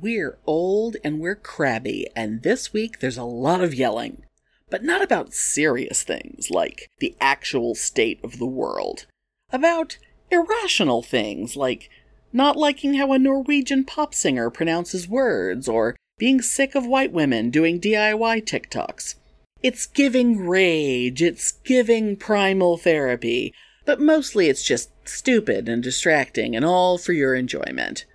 [0.00, 4.22] We're old and we're crabby, and this week there's a lot of yelling.
[4.70, 9.04] But not about serious things like the actual state of the world.
[9.52, 9.98] About
[10.30, 11.90] irrational things like
[12.32, 17.50] not liking how a Norwegian pop singer pronounces words or being sick of white women
[17.50, 19.16] doing DIY TikToks.
[19.62, 23.52] It's giving rage, it's giving primal therapy,
[23.84, 28.06] but mostly it's just stupid and distracting and all for your enjoyment.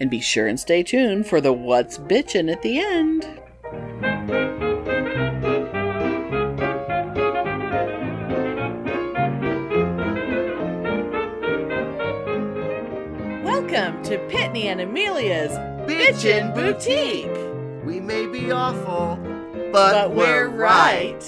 [0.00, 3.26] And be sure and stay tuned for the What's Bitchin' at the end.
[13.44, 15.52] Welcome to Pitney and Amelia's
[15.86, 17.84] Bitchin' Boutique.
[17.84, 19.16] We may be awful,
[19.70, 21.22] but, But we're, we're right.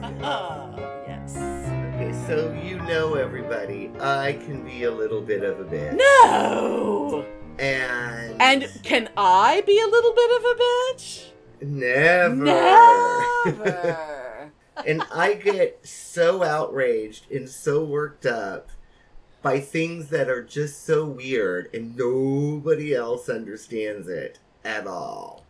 [0.00, 0.57] Ah, yes.
[2.28, 5.96] So you know everybody, I can be a little bit of a bitch.
[5.96, 7.24] No!
[7.58, 11.30] And And can I be a little bit of a bitch?
[11.62, 12.44] never.
[13.46, 14.52] Never.
[14.86, 18.68] and I get so outraged and so worked up
[19.40, 25.46] by things that are just so weird and nobody else understands it at all.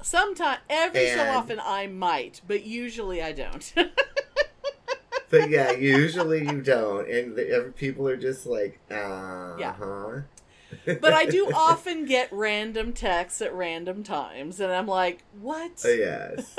[0.00, 3.74] Sometimes, every so often, I might, but usually I don't.
[5.32, 9.72] But yeah, usually you don't, and the, people are just like, uh Yeah.
[9.72, 10.20] huh.
[11.00, 15.82] but I do often get random texts at random times, and I'm like, what?
[15.86, 16.54] Oh, yes.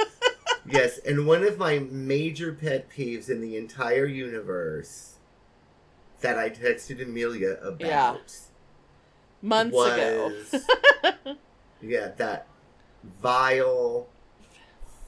[0.68, 5.18] yes, and one of my major pet peeves in the entire universe
[6.22, 8.16] that I texted Amelia about Yeah.
[9.44, 10.34] Months ago.
[11.80, 12.48] yeah, that
[13.22, 14.08] vile,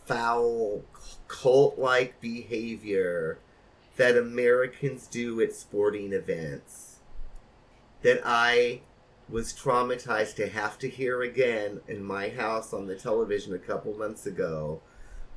[0.06, 0.84] foul,
[1.28, 3.40] cult like behavior
[3.96, 7.00] that Americans do at sporting events
[8.02, 8.82] that I
[9.28, 13.94] was traumatized to have to hear again in my house on the television a couple
[13.96, 14.82] months ago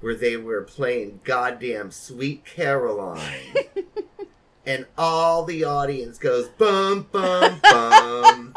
[0.01, 3.55] where they were playing goddamn Sweet Caroline.
[4.67, 8.55] and all the audience goes bum bum bum.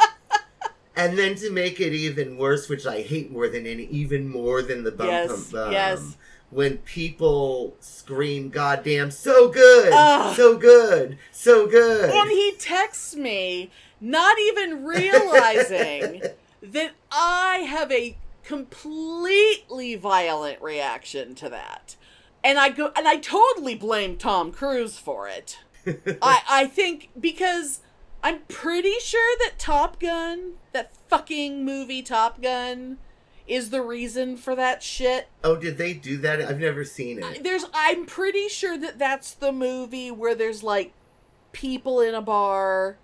[0.95, 4.61] and then to make it even worse, which I hate more than any, even more
[4.61, 5.71] than the bum Yes, bum bum.
[5.71, 6.17] yes.
[6.51, 10.35] When people scream, "Goddamn, so good, Ugh.
[10.35, 16.21] so good, so good!" and he texts me, not even realizing
[16.61, 21.95] that I have a completely violent reaction to that.
[22.43, 25.57] And I go and I totally blame Tom Cruise for it.
[26.21, 27.79] I I think because
[28.23, 32.97] I'm pretty sure that Top Gun, that fucking movie Top Gun,
[33.51, 35.27] is the reason for that shit.
[35.43, 36.41] oh, did they do that?
[36.41, 37.43] I've never seen it.
[37.43, 40.93] There's I'm pretty sure that that's the movie where there's like
[41.51, 42.97] people in a bar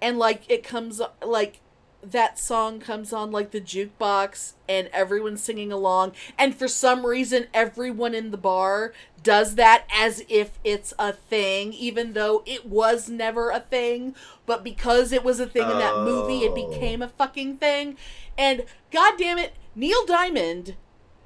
[0.00, 1.60] and like it comes like
[2.02, 7.46] that song comes on like the jukebox and everyone's singing along and for some reason
[7.52, 8.92] everyone in the bar
[9.22, 14.14] does that as if it's a thing even though it was never a thing
[14.46, 16.70] but because it was a thing in that movie it Oh.
[16.70, 17.96] became a fucking thing
[18.38, 20.76] and god damn it Neil Diamond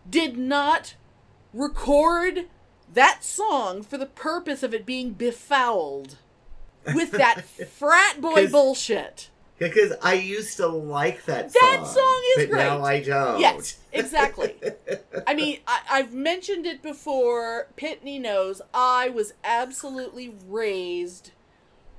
[0.09, 0.95] did not
[1.53, 2.47] record
[2.93, 6.17] that song for the purpose of it being befouled
[6.95, 9.29] with that frat boy bullshit.
[9.63, 12.83] Because I used to like that, That song, song is but now.
[12.85, 13.41] I don't.
[13.41, 14.55] Yes, exactly.
[15.27, 17.69] I mean, I, I've mentioned it before.
[17.77, 21.31] Pitney knows I was absolutely raised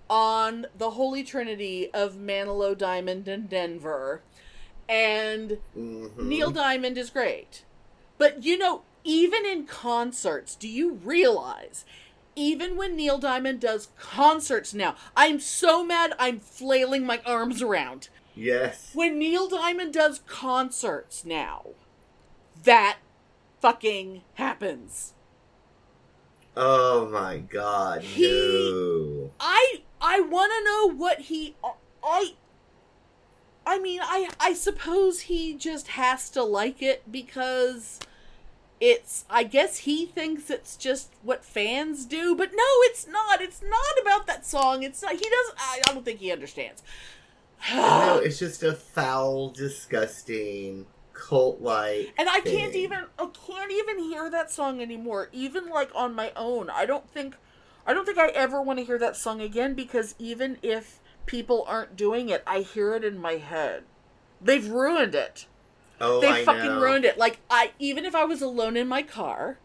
[0.09, 4.22] on the Holy Trinity of Manilow Diamond and Denver.
[4.90, 6.18] And Mhm.
[6.18, 7.63] Neil Diamond is great.
[8.18, 11.85] But you know, even in concerts, do you realize
[12.35, 18.09] even when Neil Diamond does concerts now, I'm so mad I'm flailing my arms around.
[18.35, 18.91] Yes.
[18.94, 21.67] When Neil Diamond does concerts now,
[22.63, 22.97] that
[23.61, 25.13] fucking happens.
[26.55, 28.03] Oh my god.
[28.03, 29.31] He- No.
[29.39, 31.55] I I want to know what he
[32.03, 32.33] I
[33.65, 38.00] I mean, I I suppose he just has to like it because
[38.79, 43.41] it's I guess he thinks it's just what fans do, but no, it's not.
[43.41, 44.83] It's not about that song.
[44.83, 46.83] It's not he doesn't I, I don't think he understands.
[47.73, 52.13] no, it's just a foul, disgusting, cult like.
[52.17, 56.31] And I can't even I can't even hear that song anymore, even like on my
[56.35, 56.69] own.
[56.69, 57.35] I don't think
[57.85, 61.65] I don't think I ever want to hear that song again because even if people
[61.67, 63.83] aren't doing it, I hear it in my head.
[64.41, 65.47] They've ruined it.
[66.01, 66.81] Oh, they I fucking know.
[66.81, 67.18] ruined it.
[67.18, 69.57] Like I even if I was alone in my car,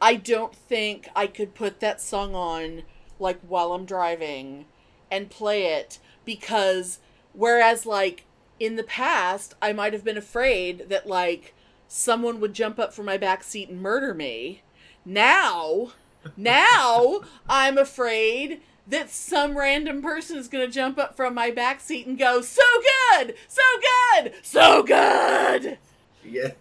[0.00, 2.82] I don't think I could put that song on
[3.18, 4.66] like while I'm driving
[5.10, 7.00] and play it because
[7.38, 8.24] Whereas, like,
[8.58, 11.54] in the past, I might have been afraid that, like,
[11.86, 14.62] someone would jump up from my back seat and murder me.
[15.04, 15.92] Now,
[16.36, 21.80] now I'm afraid that some random person is going to jump up from my back
[21.80, 22.62] seat and go, "So
[23.16, 23.62] good, so
[24.22, 25.78] good, so good."
[26.24, 26.52] Yeah.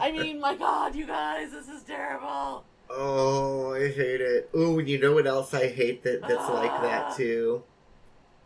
[0.00, 2.64] I mean, my God, you guys, this is terrible.
[2.90, 4.50] Oh, I hate it.
[4.56, 6.82] Ooh, and you know what else I hate that that's like Ah.
[6.82, 7.62] that too?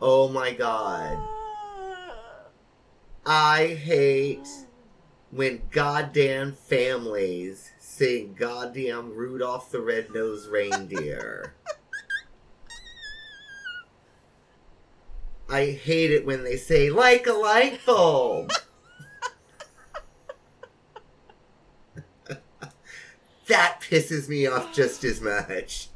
[0.00, 1.18] Oh my god.
[3.26, 4.48] I hate
[5.30, 11.54] when goddamn families sing goddamn Rudolph the Red-Nosed Reindeer.
[15.50, 18.52] I hate it when they say like a light bulb.
[23.48, 25.88] that pisses me off just as much.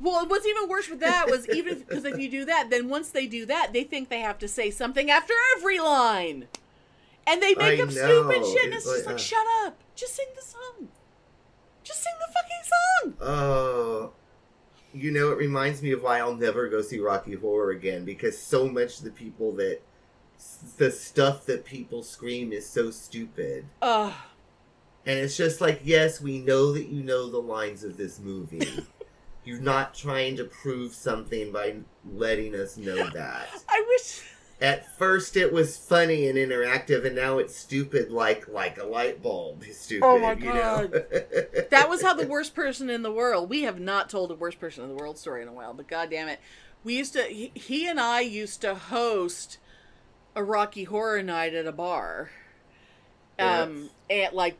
[0.00, 3.08] Well, what's even worse with that was even because if you do that, then once
[3.10, 6.46] they do that, they think they have to say something after every line,
[7.26, 8.64] and they make I up stupid shit.
[8.66, 10.88] And it's, It's just like, like, uh, shut up, just sing the song,
[11.82, 13.28] just sing the fucking song.
[13.28, 14.12] Oh,
[14.98, 18.36] you know, it reminds me of why I'll never go see Rocky Horror again because
[18.38, 19.80] so much of the people that
[20.76, 23.66] the stuff that people scream is so stupid.
[23.82, 24.12] Ugh.
[25.06, 28.86] And it's just like, yes, we know that you know the lines of this movie.
[29.44, 31.76] You're not trying to prove something by
[32.12, 33.48] letting us know that.
[33.68, 34.22] I wish.
[34.60, 39.22] At first, it was funny and interactive, and now it's stupid, like like a light
[39.22, 39.62] bulb.
[39.72, 40.04] Stupid.
[40.04, 40.88] Oh my know?
[41.70, 43.50] That was how the worst person in the world.
[43.50, 45.86] We have not told a worst person in the world story in a while, but
[45.86, 46.40] god damn it.
[46.82, 49.58] We used to he, he and I used to host
[50.34, 52.30] a Rocky Horror night at a bar.
[53.38, 54.56] Um and like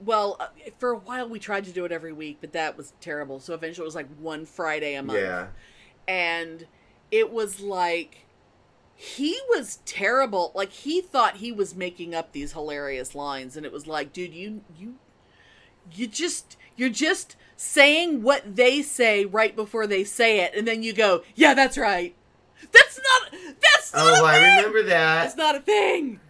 [0.00, 0.48] well, uh,
[0.78, 3.38] for a while we tried to do it every week, but that was terrible.
[3.38, 5.18] So eventually it was like one Friday a month.
[5.18, 5.48] Yeah.
[6.08, 6.66] And
[7.10, 8.26] it was like
[8.94, 10.52] he was terrible.
[10.54, 14.34] Like he thought he was making up these hilarious lines and it was like, dude,
[14.34, 14.94] you you
[15.92, 20.82] you just you're just saying what they say right before they say it and then
[20.82, 22.14] you go, "Yeah, that's right."
[22.70, 25.24] That's not that's not Oh, I remember that.
[25.24, 26.20] That's not a thing.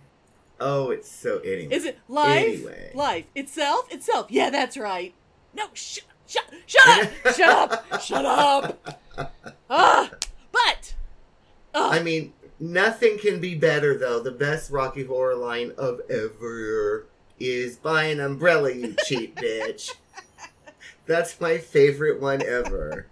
[0.59, 1.75] Oh, it's so anyway.
[1.75, 2.47] Is it life?
[2.47, 2.93] Anyway.
[2.95, 3.93] Life itself?
[3.93, 4.27] Itself.
[4.31, 5.13] Yeah, that's right.
[5.55, 7.35] No, shut shut shut up.
[7.35, 8.01] shut up.
[8.01, 8.25] Shut
[9.19, 9.29] up.
[9.69, 10.11] Ah,
[10.53, 10.95] but
[11.75, 12.33] I mean,
[12.63, 14.21] nothing can be better though.
[14.21, 17.07] The best Rocky Horror line of ever
[17.39, 19.91] is "Buy an umbrella, you cheap bitch."
[21.07, 23.09] That's my favorite one ever.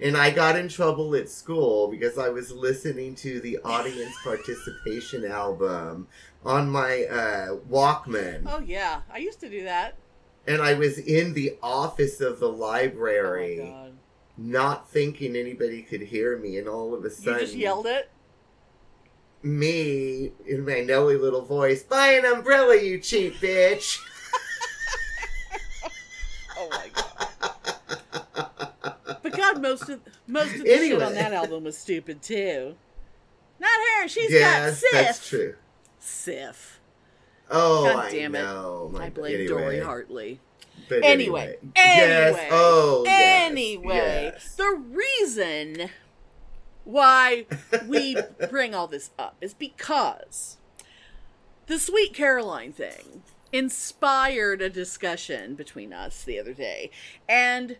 [0.00, 5.24] And I got in trouble at school because I was listening to the audience participation
[5.24, 6.08] album
[6.44, 8.42] on my uh, Walkman.
[8.46, 9.96] oh yeah, I used to do that.
[10.46, 13.92] And I was in the office of the Oh library, god.
[14.36, 18.10] Not thinking anybody could hear me, and all of a sudden, You just yelled it.
[19.42, 23.98] me in my knowing little voice, buy an umbrella, you cheap bitch.
[26.56, 27.28] Oh my god.
[29.22, 32.76] But God, most of most of the shit on that album was stupid too.
[33.58, 34.08] Not her.
[34.08, 34.92] She's yes, got Sif.
[34.92, 35.54] that's true.
[35.98, 36.80] Sif.
[37.50, 38.38] Oh, God I damn it.
[38.42, 38.90] know.
[38.92, 40.40] My- I blame anyway, Dory Hartley.
[40.88, 42.34] But Anyway, Yes.
[42.36, 43.94] anyway, Oh, Anyway,
[44.34, 44.54] yes.
[44.54, 45.90] the reason
[46.84, 47.46] why
[47.86, 48.16] we
[48.50, 50.58] bring all this up is because
[51.66, 56.90] the Sweet Caroline thing inspired a discussion between us the other day.
[57.28, 57.78] And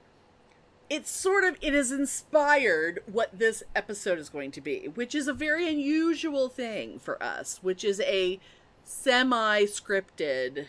[0.89, 5.29] it's sort of it has inspired what this episode is going to be, which is
[5.29, 8.41] a very unusual thing for us, which is a
[8.85, 10.67] semi-scripted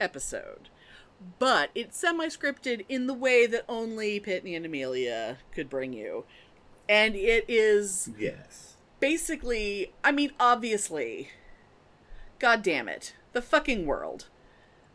[0.00, 0.69] episode.
[1.38, 6.24] But it's semi-scripted in the way that only Pitney and Amelia could bring you.
[6.88, 8.74] And it is Yes.
[9.00, 11.30] basically, I mean, obviously,
[12.38, 14.26] god damn it, the fucking world.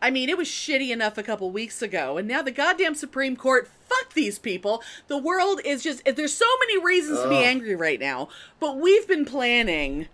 [0.01, 3.35] I mean, it was shitty enough a couple weeks ago, and now the goddamn Supreme
[3.35, 4.83] Court, fuck these people.
[5.07, 8.27] The world is just, there's so many reasons to be angry right now,
[8.59, 10.07] but we've been planning,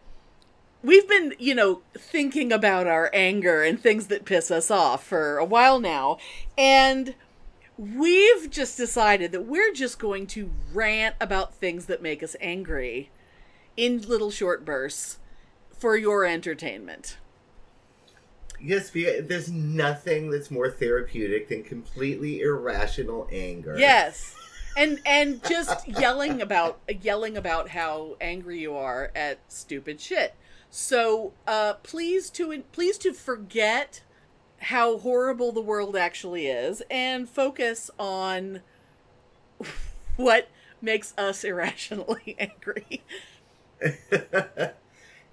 [0.84, 5.38] we've been, you know, thinking about our anger and things that piss us off for
[5.38, 6.18] a while now,
[6.58, 7.16] and
[7.78, 13.10] we've just decided that we're just going to rant about things that make us angry
[13.78, 15.20] in little short bursts
[15.78, 17.18] for your entertainment.
[18.60, 23.78] Yes, there's nothing that's more therapeutic than completely irrational anger.
[23.78, 24.36] Yes.
[24.78, 30.34] And and just yelling about yelling about how angry you are at stupid shit.
[30.74, 34.02] So, uh please to please to forget
[34.58, 38.62] how horrible the world actually is and focus on
[40.16, 40.48] what
[40.82, 43.04] makes us irrationally angry.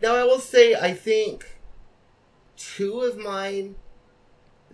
[0.02, 1.58] now I will say I think
[2.56, 3.76] two of mine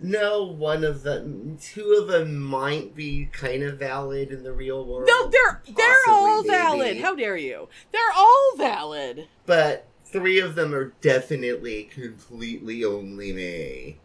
[0.01, 4.85] no, one of them, two of them might be kind of valid in the real
[4.85, 5.07] world.
[5.07, 6.49] No, they're they're all maybe.
[6.49, 6.97] valid.
[6.97, 7.69] How dare you?
[7.93, 9.29] They're all valid.
[9.45, 13.97] But three of them are definitely completely only me.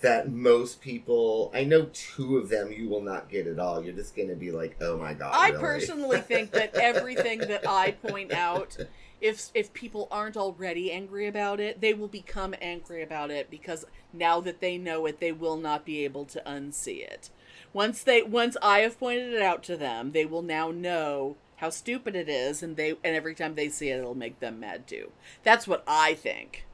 [0.00, 3.84] That most people, I know two of them you will not get at all.
[3.84, 5.30] You're just gonna be like, oh my god.
[5.32, 5.60] I really?
[5.60, 8.76] personally think that everything that I point out,
[9.20, 13.84] if if people aren't already angry about it, they will become angry about it because
[14.12, 17.30] now that they know it, they will not be able to unsee it.
[17.72, 21.70] Once they once I have pointed it out to them, they will now know how
[21.70, 24.84] stupid it is and they and every time they see it it'll make them mad
[24.84, 25.12] too.
[25.44, 26.66] That's what I think.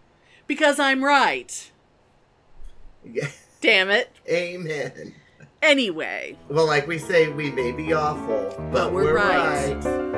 [0.46, 1.70] Because I'm right.
[3.04, 3.28] Yeah.
[3.60, 4.10] Damn it.
[4.26, 5.14] Amen.
[5.60, 9.74] Anyway, Well, like we say, we may be awful, but, But we're we're, right.
[9.74, 10.08] right.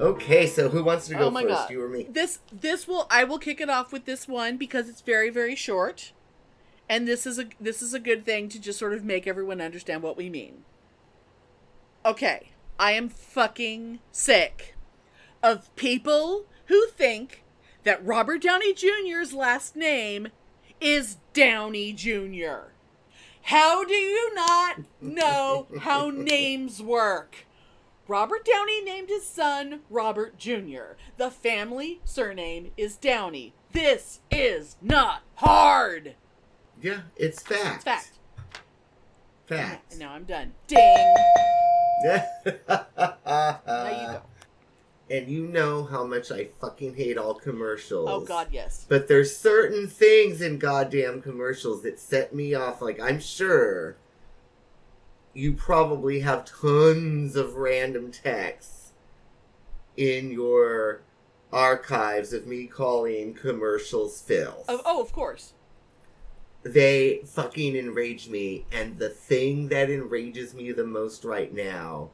[0.00, 1.46] Okay, so who wants to go oh first?
[1.48, 1.70] god.
[1.70, 2.06] You or me?
[2.08, 5.54] This this will I will kick it off with this one because it's very very
[5.56, 6.12] short.
[6.88, 9.60] And this is a this is a good thing to just sort of make everyone
[9.60, 10.64] understand what we mean.
[12.04, 14.76] Okay, I am fucking sick
[15.42, 17.42] of people who think
[17.82, 20.28] that Robert Downey Jr.'s last name
[20.80, 22.70] is Downey Jr.
[23.42, 27.46] How do you not know how names work?
[28.08, 30.94] Robert Downey named his son Robert Jr.
[31.16, 33.52] The family surname is Downey.
[33.72, 36.14] This is not hard.
[36.86, 37.74] Yeah, it's fact.
[37.74, 38.10] It's fact.
[39.46, 39.90] Fact.
[39.90, 40.52] And now I'm done.
[40.68, 41.14] Ding.
[42.04, 42.26] Yeah.
[42.68, 44.22] Now you go.
[45.08, 48.08] And you know how much I fucking hate all commercials.
[48.08, 48.84] Oh God, yes.
[48.86, 52.82] But there's certain things in goddamn commercials that set me off.
[52.82, 53.96] Like, I'm sure
[55.32, 58.92] you probably have tons of random texts
[59.96, 61.00] in your
[61.50, 64.66] archives of me calling commercials filth.
[64.68, 65.54] Oh, oh, of course.
[66.66, 68.66] They fucking enrage me.
[68.72, 72.10] And the thing that enrages me the most right now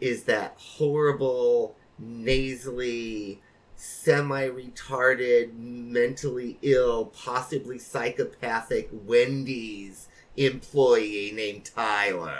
[0.00, 3.40] is that horrible, nasally,
[3.76, 12.38] semi retarded, mentally ill, possibly psychopathic Wendy's employee named Tyler.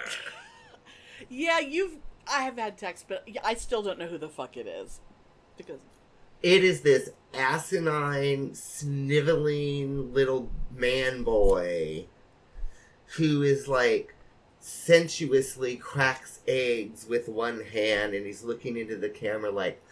[1.28, 1.98] Yeah, you've.
[2.26, 5.00] I have had text, but I still don't know who the fuck it is.
[5.56, 5.80] Because
[6.42, 12.06] It is this asinine, sniveling little man boy
[13.16, 14.14] who is like
[14.60, 19.82] sensuously cracks eggs with one hand and he's looking into the camera like,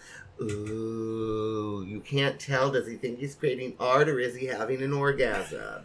[0.41, 2.71] ooh, you can't tell.
[2.71, 5.85] Does he think he's creating art or is he having an orgasm?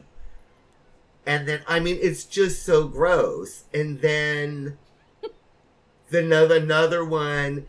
[1.26, 3.64] And then, I mean, it's just so gross.
[3.74, 4.78] And then
[6.10, 7.68] the another another one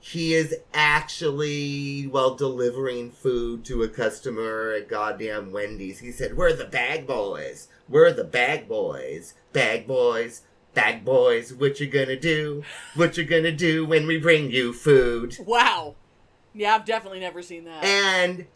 [0.00, 5.98] he is actually while delivering food to a customer at goddamn Wendy's.
[5.98, 7.68] He said, "We're the bag boys.
[7.88, 9.34] We're the bag boys.
[9.52, 10.42] Bag boys,
[10.72, 11.52] bag boys.
[11.52, 12.64] What you gonna do?
[12.94, 15.96] What you gonna do when we bring you food?" wow.
[16.54, 17.84] Yeah, I've definitely never seen that.
[17.84, 18.46] And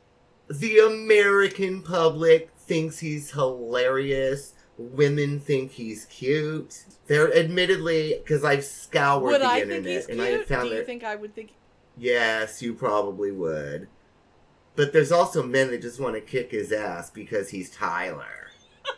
[0.48, 4.53] the American public thinks he's hilarious.
[4.76, 6.84] Women think he's cute.
[7.06, 10.76] They're admittedly because I've scoured would the I internet and I have found Do you
[10.76, 11.52] that think I would think?
[11.96, 13.88] Yes, you probably would.
[14.76, 18.50] But there's also men that just want to kick his ass because he's Tyler.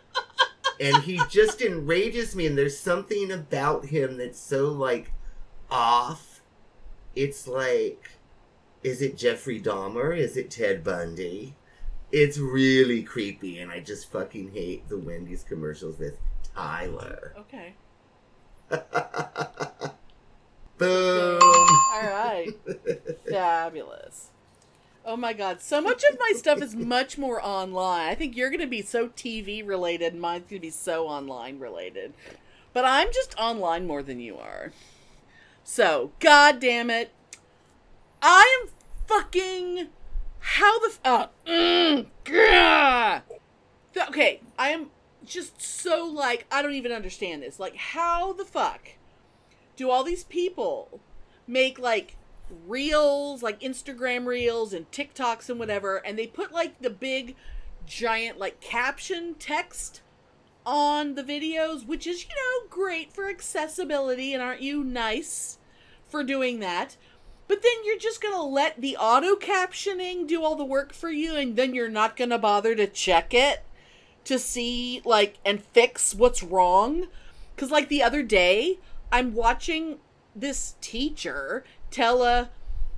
[0.81, 5.13] and he just enrages me, and there's something about him that's so, like,
[5.71, 6.41] off.
[7.15, 8.11] It's like,
[8.83, 10.17] is it Jeffrey Dahmer?
[10.17, 11.55] Is it Ted Bundy?
[12.13, 16.19] It's really creepy, and I just fucking hate the Wendy's commercials with
[16.55, 17.35] Tyler.
[17.39, 17.75] Okay.
[20.79, 21.41] Boom!
[21.43, 22.49] All right.
[23.29, 24.31] Fabulous.
[25.09, 28.09] Oh my god, so much of my stuff is much more online.
[28.09, 31.07] I think you're going to be so TV related, and mine's going to be so
[31.07, 32.13] online related.
[32.73, 34.73] But I'm just online more than you are.
[35.63, 37.13] So, god damn it.
[38.21, 38.71] I am
[39.07, 39.89] fucking.
[40.47, 40.87] How the.
[40.87, 43.23] F- uh, mm, grah.
[43.93, 44.91] Th- okay, I am
[45.25, 46.47] just so like.
[46.53, 47.59] I don't even understand this.
[47.59, 48.91] Like, how the fuck
[49.75, 51.01] do all these people
[51.49, 52.17] make like
[52.67, 57.35] reels, like Instagram reels and TikToks and whatever, and they put like the big
[57.85, 60.01] giant like caption text
[60.65, 65.59] on the videos, which is, you know, great for accessibility, and aren't you nice
[66.09, 66.97] for doing that?
[67.49, 71.37] But then you're just gonna let the auto captioning do all the work for you,
[71.37, 73.65] and then you're not gonna bother to check it
[74.25, 77.07] to see, like, and fix what's wrong.
[77.55, 78.79] Because, like, the other day,
[79.13, 79.99] I'm watching
[80.35, 82.51] this teacher tell a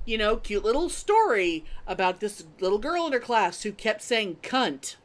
[0.05, 4.37] you know, cute little story about this little girl in her class who kept saying
[4.41, 4.95] cunt.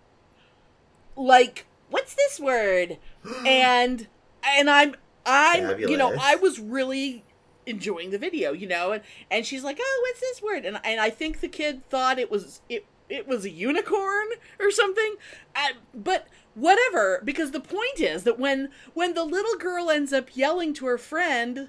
[1.15, 2.99] Like, what's this word?
[3.47, 4.07] and
[4.43, 4.97] and I'm
[5.27, 7.24] I'm you know, I was really
[7.67, 11.01] enjoying the video, you know, and and she's like, "Oh, what's this word?" And and
[11.01, 14.29] I think the kid thought it was it it was a unicorn
[14.59, 15.17] or something.
[15.55, 20.37] I, but whatever, because the point is that when when the little girl ends up
[20.37, 21.69] yelling to her friend,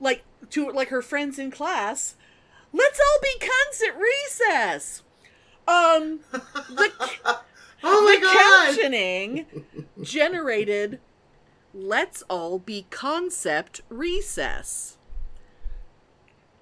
[0.00, 2.16] like to like her friends in class,
[2.72, 5.02] "Let's all be cunts at recess."
[5.68, 6.92] Um, the
[7.82, 9.64] oh my the captioning
[10.02, 11.00] generated
[11.74, 14.95] let's all be concept recess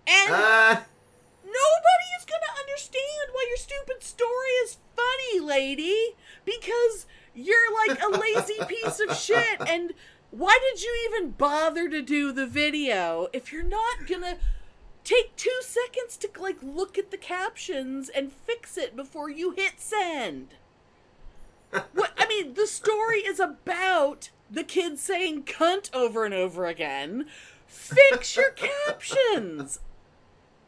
[0.06, 0.80] and Uh,
[1.44, 8.08] nobody is gonna understand why your stupid story is funny lady because you're like a
[8.08, 9.92] lazy piece of shit and
[10.30, 14.36] why did you even bother to do the video if you're not gonna
[15.04, 19.74] take two seconds to like look at the captions and fix it before you hit
[19.78, 20.54] send
[21.92, 27.26] what I mean, the story is about the kid saying cunt over and over again.
[27.66, 29.80] Fix your captions.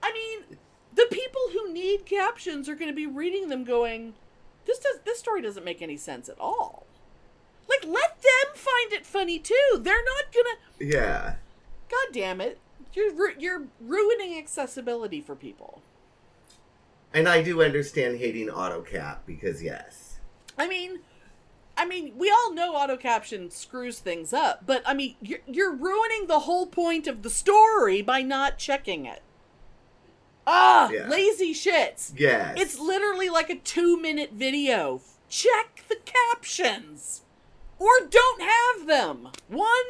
[0.06, 0.58] I mean,
[0.94, 4.14] the people who need captions are going to be reading them going,
[4.66, 6.86] this does this story doesn't make any sense at all.
[7.68, 9.80] Like let them find it funny too.
[9.80, 11.34] They're not going to yeah.
[11.88, 12.58] God damn it.
[12.94, 15.82] You're you're ruining accessibility for people.
[17.12, 20.20] And I do understand hating AutoCap because yes.
[20.56, 21.00] I mean,
[21.76, 25.74] I mean, we all know auto caption screws things up, but I mean, you're, you're
[25.74, 29.22] ruining the whole point of the story by not checking it.
[30.46, 31.08] Ah, Yeah.
[31.08, 32.12] lazy shits.
[32.16, 32.54] Yes.
[32.60, 35.00] It's literally like a two minute video.
[35.28, 37.22] Check the captions,
[37.78, 39.28] or don't have them.
[39.48, 39.84] One,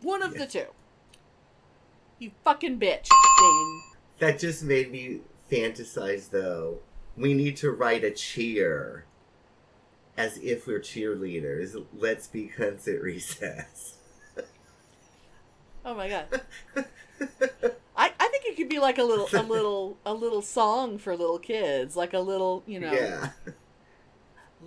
[0.00, 0.66] one of the two.
[2.18, 3.08] You fucking bitch.
[3.38, 3.82] Ding.
[4.18, 6.78] That just made me fantasize though.
[7.16, 9.04] We need to write a cheer
[10.16, 11.80] as if we're cheerleaders.
[11.96, 13.98] Let's be cunts at recess.
[15.84, 16.40] Oh my god.
[18.52, 21.16] I, I think it could be like a little a little a little song for
[21.16, 22.92] little kids, like a little you know.
[22.92, 23.30] Yeah.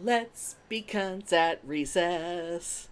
[0.01, 2.89] Let's be cunts at recess.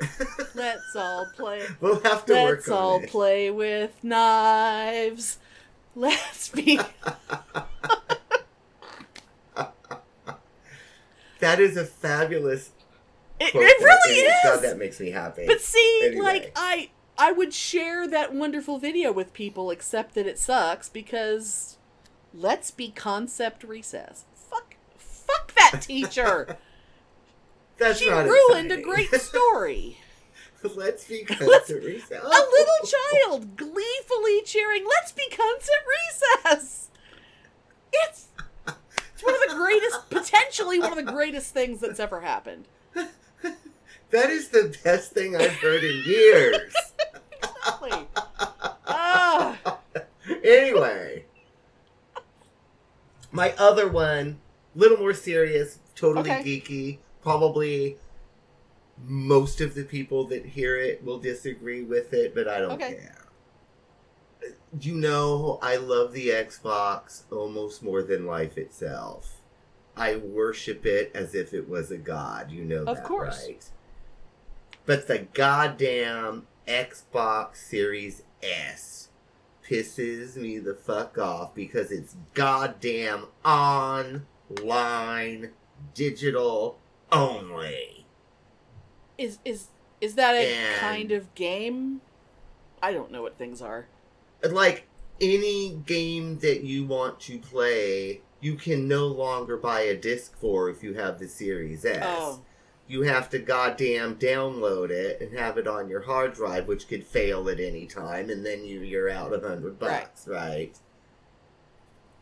[0.54, 1.62] Let's all play.
[1.80, 3.10] We'll have to Let's work all it.
[3.10, 5.38] play with knives.
[5.94, 6.80] Let's be.
[11.40, 12.70] that is a fabulous
[13.38, 14.34] It, it really is.
[14.44, 15.44] God, that makes me happy.
[15.46, 16.24] But see, Anyway.
[16.24, 21.78] like I I would share that wonderful video with people, except that it sucks because
[22.32, 24.24] let's be concept recess.
[24.34, 26.56] Fuck, fuck that teacher.
[27.78, 29.98] That's she not ruined a great story.
[30.62, 32.22] Let's be concept recess.
[32.22, 32.88] a little
[33.26, 35.84] child gleefully cheering, "Let's be concept
[36.44, 36.88] recess."
[37.92, 38.28] It's
[39.12, 42.66] it's one of the greatest, potentially one of the greatest things that's ever happened.
[44.10, 46.72] That is the best thing I've heard in years.
[47.64, 48.06] Exactly.
[48.86, 49.58] Ah,
[50.42, 51.24] anyway,
[53.32, 54.38] my other one,
[54.74, 56.60] little more serious, totally Okay.
[56.60, 56.98] geeky.
[57.22, 57.96] Probably
[59.02, 62.94] most of the people that hear it will disagree with it, but I don't Okay.
[62.94, 63.24] care.
[64.78, 69.40] You know, I love the Xbox almost more than life itself.
[69.96, 72.50] I worship it as if it was a god.
[72.50, 73.46] You know Of that, course.
[73.46, 73.70] right?
[74.84, 79.08] But the goddamn Xbox Series S
[79.68, 85.50] pisses me the fuck off because it's goddamn online
[85.94, 86.78] digital
[87.12, 88.06] only.
[89.16, 89.68] is is
[90.00, 92.00] is that a And- kind of game?
[92.82, 93.86] I don't know what things are.
[94.42, 94.86] Like
[95.20, 100.68] any game that you want to play, you can no longer buy a disc for
[100.68, 102.02] if you have the Series S.
[102.04, 102.42] Oh,
[102.86, 107.04] You have to goddamn download it and have it on your hard drive, which could
[107.06, 110.02] fail at any time, and then you, you're out a hundred Right.
[110.02, 110.76] bucks, right?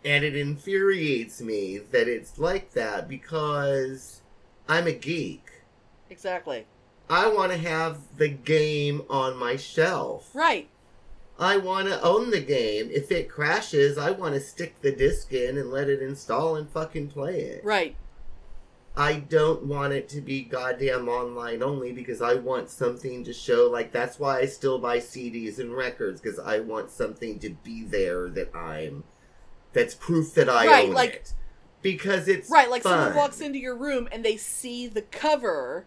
[0.05, 4.23] And it infuriates me that it's like that because
[4.69, 5.49] I'm a geek.
[6.11, 6.67] exactly.
[7.11, 10.31] I want to have the game on my shelf.
[10.35, 10.69] Right.
[11.39, 12.89] I want to own the game.
[12.91, 16.71] If it crashes, I want to stick the disc in and let it install and
[16.71, 17.65] fucking play it.
[17.65, 17.97] Right.
[18.97, 23.69] I don't want it to be goddamn online only because I want something to show.
[23.71, 27.83] Like, that's why I still buy CDs and records because I want something to be
[27.85, 29.05] there that I'm.
[29.73, 31.33] That's proof that I Right, own like- it.
[31.81, 32.71] Because it's Right.
[32.71, 32.93] Like fun.
[32.93, 35.87] someone walks into your room and they see the cover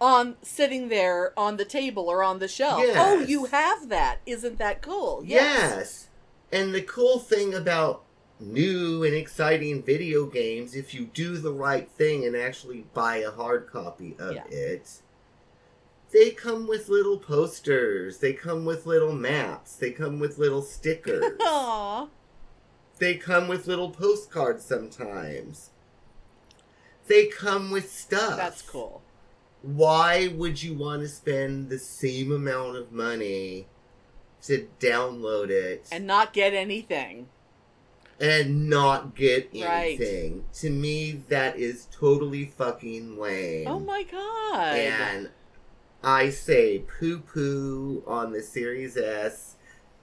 [0.00, 2.82] on sitting there on the table or on the shelf.
[2.82, 2.94] Yes.
[2.96, 4.18] Oh, you have that.
[4.26, 5.22] Isn't that cool?
[5.26, 6.06] Yes.
[6.52, 8.04] And the cool thing about
[8.40, 13.30] new and exciting video games, if you do the right thing and actually buy a
[13.30, 14.44] hard copy of Yeah.
[14.48, 15.00] it,
[16.10, 21.24] they come with little posters, they come with little maps, they come with little stickers,
[21.40, 22.08] Aw.
[22.98, 25.70] they come with little postcards sometimes.
[27.06, 28.36] They come with stuff.
[28.36, 29.02] That's cool.
[29.62, 33.66] why would you want to spend the same amount of money
[34.42, 37.28] to download it And not get anything.
[38.20, 39.96] And not get Right.
[39.98, 40.44] anything?
[40.54, 43.68] To me, that is totally fucking lame.
[43.68, 44.76] Oh my god.
[44.76, 45.30] And
[46.02, 49.56] I say poo poo on the Series S,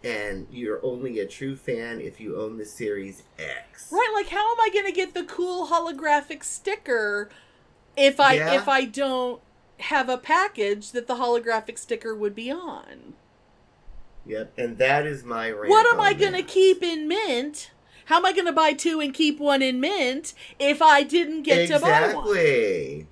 [0.03, 3.91] and you're only a true fan if you own the Series X.
[3.91, 7.29] Right, like how am I going to get the cool holographic sticker
[7.97, 8.55] if I Yeah.
[8.55, 9.41] if I don't
[9.79, 13.13] have a package that the holographic sticker would be on?
[14.25, 15.69] Yep, and that is my rant.
[15.69, 17.71] What am I going to keep in mint?
[18.05, 21.43] How am I going to buy two and keep one in mint if I didn't
[21.43, 22.27] get to buy one?
[22.27, 23.07] Exactly.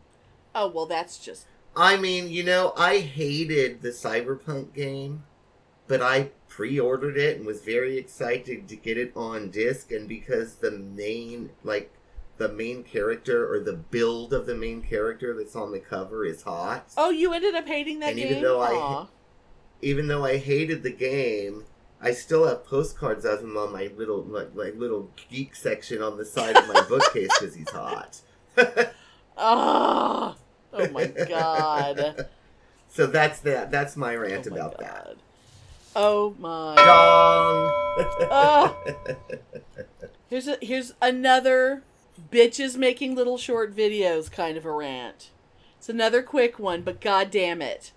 [0.55, 5.23] Oh, well that's just I mean, you know, I hated the Cyberpunk game,
[5.87, 10.55] but I pre-ordered it and was very excited to get it on disc and because
[10.55, 11.91] the main like
[12.37, 16.43] the main character or the build of the main character that's on the cover is
[16.43, 16.91] hot.
[16.97, 18.27] Oh, you ended up hating that And game?
[18.27, 19.07] even though I-
[19.81, 21.65] Even though I hated the game,
[22.03, 26.17] I still have postcards of him on my little like, like little geek section on
[26.17, 28.19] the side of my bookcase because he's hot.
[29.37, 30.35] Ah.
[30.73, 32.27] Oh my god.
[32.89, 33.71] So that's that.
[33.71, 35.15] That's my rant oh my about that.
[35.95, 38.27] Oh my Dong.
[38.29, 38.77] Oh.
[40.29, 41.81] Here's a, here's another
[42.31, 45.31] bitches making little short videos kind of a rant.
[45.77, 47.91] It's another quick one, but god damn it.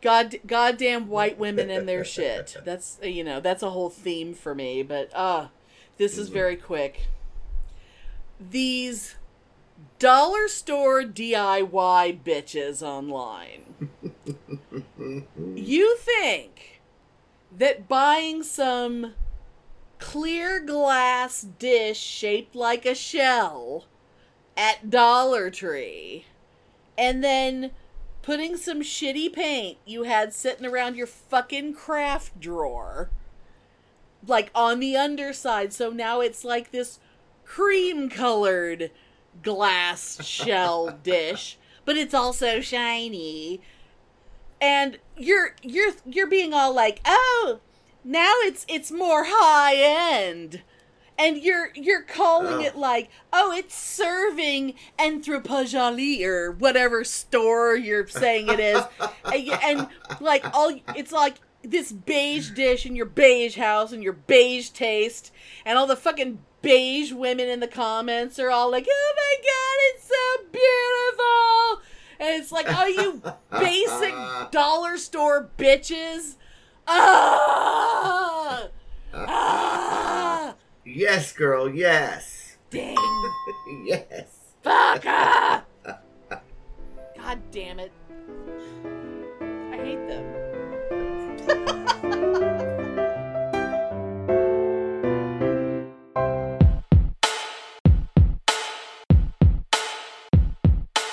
[0.00, 2.56] God goddamn white women and their shit.
[2.64, 5.48] That's you know, that's a whole theme for me, but uh
[5.98, 7.08] this is very quick.
[8.38, 9.16] These
[9.98, 13.90] dollar store DIY bitches online.
[15.54, 16.80] you think
[17.56, 19.14] that buying some
[19.98, 23.84] clear glass dish shaped like a shell
[24.56, 26.24] at Dollar Tree
[26.96, 27.70] and then
[28.22, 33.10] putting some shitty paint you had sitting around your fucking craft drawer
[34.26, 35.72] like on the underside.
[35.72, 36.98] So now it's like this
[37.44, 38.90] cream colored
[39.42, 43.60] glass shell dish but it's also shiny.
[44.60, 47.60] And you're you're you're being all like oh
[48.04, 50.62] now it's it's more high end
[51.20, 52.60] and you're you're calling Oh.
[52.60, 58.82] it like oh it's serving Anthropologie or whatever store you're saying it is.
[59.32, 59.88] And, and
[60.20, 65.30] like all it's like this beige dish in your beige house and your beige taste.
[65.64, 69.78] And all the fucking beige women in the comments are all like oh my god
[69.94, 71.82] it's so beautiful.
[72.18, 73.22] And it's like oh you
[73.60, 74.14] basic
[74.50, 76.36] dollar store bitches.
[76.86, 78.68] Ah!
[79.12, 80.54] Ah
[80.84, 81.68] yes, girl.
[81.74, 82.56] Yes.
[82.70, 82.96] dang
[83.84, 84.28] yes.
[84.62, 85.64] fuck ah.
[87.16, 87.92] god damn it
[89.72, 90.24] i hate them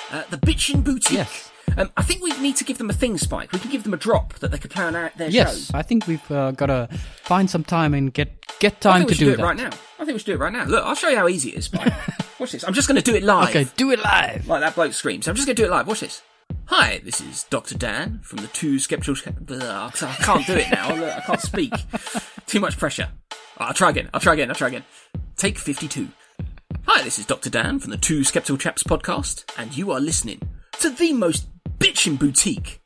[0.10, 1.12] Uh, the Bitchin' Boutique.
[1.18, 1.52] Yes.
[1.78, 3.52] Um, I think we need to give them a thing, Spike.
[3.52, 5.78] We can give them a drop that they could plan out our, their Yes, show.
[5.78, 6.88] I think we've uh, got to
[7.24, 9.44] find some time and get get I time think we to should do, do, that.
[9.44, 9.70] it right now.
[10.00, 10.66] I think we should do it right now.
[10.66, 11.72] Look, I'll show you how easy it is,
[12.40, 12.64] Watch this.
[12.64, 13.50] I'm just going to do it live.
[13.50, 14.48] Okay, do it live.
[14.48, 15.28] Like that bloke screams.
[15.28, 15.88] I'm just going to do it live.
[15.88, 16.22] Watch this.
[16.66, 17.76] Hi, this is Dr.
[17.76, 19.16] Dan from the Two Skeptical...
[19.40, 20.94] Blah, I can't do it now.
[20.94, 21.74] Look, I can't speak.
[22.46, 23.10] Too much pressure.
[23.58, 24.10] I'll try again.
[24.14, 24.50] I'll try again.
[24.50, 24.84] I'll try again.
[25.36, 26.10] Take 52.
[26.86, 27.50] Hi, this is Dr.
[27.50, 30.42] Dan from the Two Skeptical Chaps podcast, and you are listening
[30.80, 31.48] to the most
[31.80, 32.82] bitchin' boutique.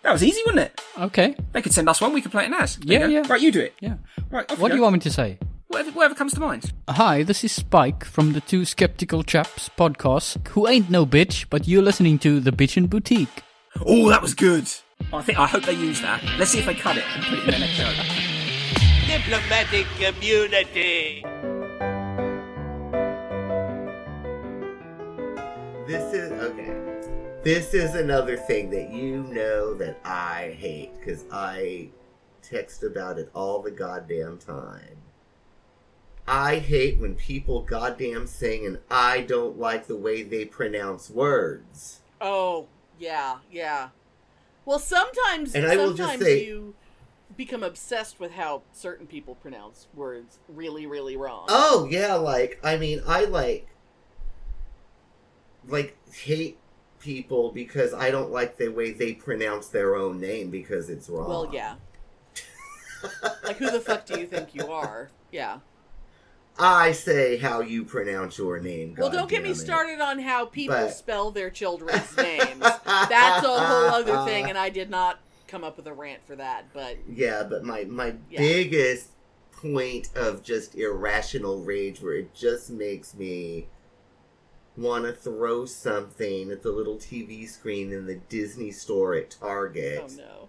[0.00, 0.02] See?
[0.02, 0.80] That was easy, wasn't it?
[0.98, 2.76] Okay, They could send us one, we could play it as.
[2.76, 3.26] There Yeah, you go.
[3.28, 3.32] yeah.
[3.32, 3.74] Right, you do it.
[3.80, 3.94] yeah.
[4.30, 4.76] Right, off What do go.
[4.76, 5.38] you want me to say?
[5.68, 6.72] Whatever, whatever comes to mind.
[6.88, 11.68] Hi, this is Spike from the Two Skeptical Chaps podcast, who ain't no bitch, but
[11.68, 13.42] you're listening to the Bitchin' Boutique.
[13.86, 14.66] Oh, that was good.
[15.12, 16.22] I think I hope they use that.
[16.38, 17.92] Let's see if they cut it and put it in their next show.
[19.06, 21.22] diplomatic community.
[25.86, 26.39] This is okay.
[27.50, 31.88] This is another thing that you know that I hate because I
[32.42, 34.98] text about it all the goddamn time.
[36.28, 42.02] I hate when people goddamn sing and I don't like the way they pronounce words.
[42.20, 42.68] oh
[43.00, 43.88] Yeah, yeah.
[44.64, 46.76] Well, sometimes And I will sometimes just say- you
[47.36, 51.46] become obsessed with how certain people pronounce words really, really wrong.
[51.48, 53.66] Oh yeah, like I mean, I like
[55.66, 56.56] like hate
[57.00, 61.28] people because I don't like the way they pronounce their own name because it's wrong.
[61.28, 61.74] well, yeah.
[63.44, 65.10] like, who the fuck do you think you are?
[65.32, 65.58] Yeah.
[66.58, 68.94] I say how you pronounce your name.
[68.98, 69.56] Well, don't get me goddammit.
[69.56, 72.60] started on how people But- spell their children's names.
[72.60, 76.36] That's a whole other thing, and I did not come up with a rant for
[76.36, 76.66] that.
[76.74, 78.40] But Yeah, but my my Yeah.
[78.40, 79.08] biggest
[79.52, 83.66] point of just irrational rage, where it just makes me
[84.80, 90.02] want to throw something at the little TV screen in the Disney store at Target.
[90.02, 90.48] oh no,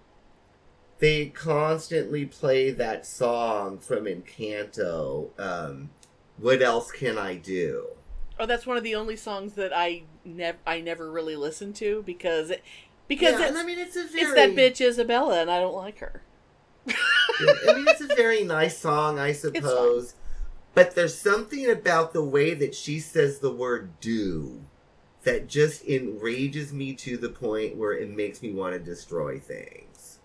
[1.00, 5.30] They constantly play that song from Encanto.
[5.40, 5.90] Um,
[6.38, 7.88] what else can I do?
[8.40, 12.02] oh, that's one of the only songs that I never I never really listened to
[12.08, 12.64] because it,
[13.08, 16.00] because yeah, I mean it's a very it's that bitch Isabela, and I don't like
[16.00, 16.24] her.
[16.88, 20.16] I mean, it's a very nice song, I suppose.
[20.74, 24.64] But there's something about the way that she says the word do
[25.24, 30.20] that just enrages me to the point where it makes me want to destroy things.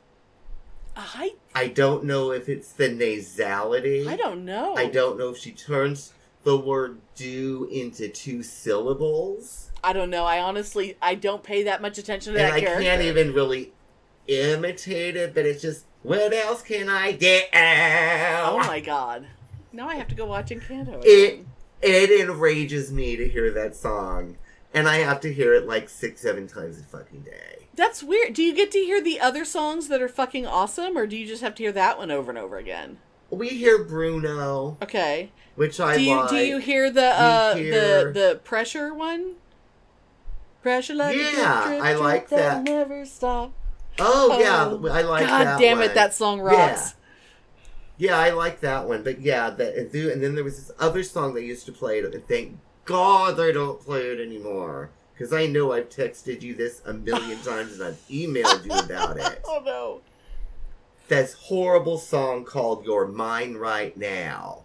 [0.96, 4.06] I I don't know if it's the nasality.
[4.06, 4.74] I don't know.
[4.76, 9.70] I don't know if she turns the word do into two syllables.
[9.84, 10.24] I don't know.
[10.24, 12.82] I honestly I don't pay that much attention to And that I character.
[12.82, 13.72] can't even really
[14.26, 17.40] imitate it, but it's just, what else can I do?
[17.52, 19.26] Oh my god!
[19.76, 21.02] Now I have to go watch Encanto.
[21.04, 21.46] It again.
[21.82, 24.36] it enrages me to hear that song,
[24.72, 27.66] and I have to hear it like six, seven times a fucking day.
[27.74, 28.32] That's weird.
[28.32, 31.26] Do you get to hear the other songs that are fucking awesome, or do you
[31.26, 32.96] just have to hear that one over and over again?
[33.28, 35.30] We hear Bruno, Okay.
[35.56, 36.30] which I do you like.
[36.30, 39.34] do you hear the uh hear- the the pressure one?
[40.62, 42.70] Pressure like Yeah, drip, I like that'll that.
[42.70, 43.52] Never stop.
[43.98, 45.60] oh, Oh, yeah, I like God that.
[45.60, 45.90] damn one.
[45.90, 46.56] it, that song rocks.
[46.56, 46.95] Yeah.
[47.98, 49.02] Yeah, I like that one.
[49.02, 51.72] But yeah, that and then- and then there was this other song they used to
[51.72, 54.90] play, and thank God they don't play it anymore.
[55.12, 59.16] Because I know I've texted you this a million times and I've emailed you about
[59.16, 59.40] it.
[59.48, 60.00] Oh no.
[61.08, 64.64] This horrible song called Your Mine Right Now.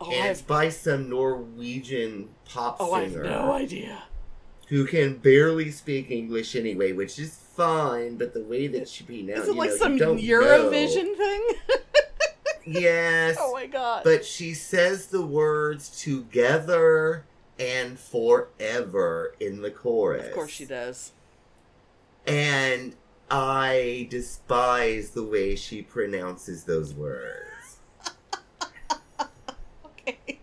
[0.00, 4.02] Oh, and I it's by some Norwegian pop oh, I have singer no idea.
[4.68, 8.16] who can barely speak English anyway, which is fine.
[8.16, 11.46] But the way that she pronounced, Is it you like know, some Eurovision thing?
[12.70, 14.02] Yes, oh my god.
[14.04, 17.24] but she says the words together
[17.58, 20.26] and forever in the chorus.
[20.28, 21.12] of course she does.
[22.26, 22.94] And
[23.30, 27.44] I despise the way she pronounces those words.
[30.06, 30.38] Okay.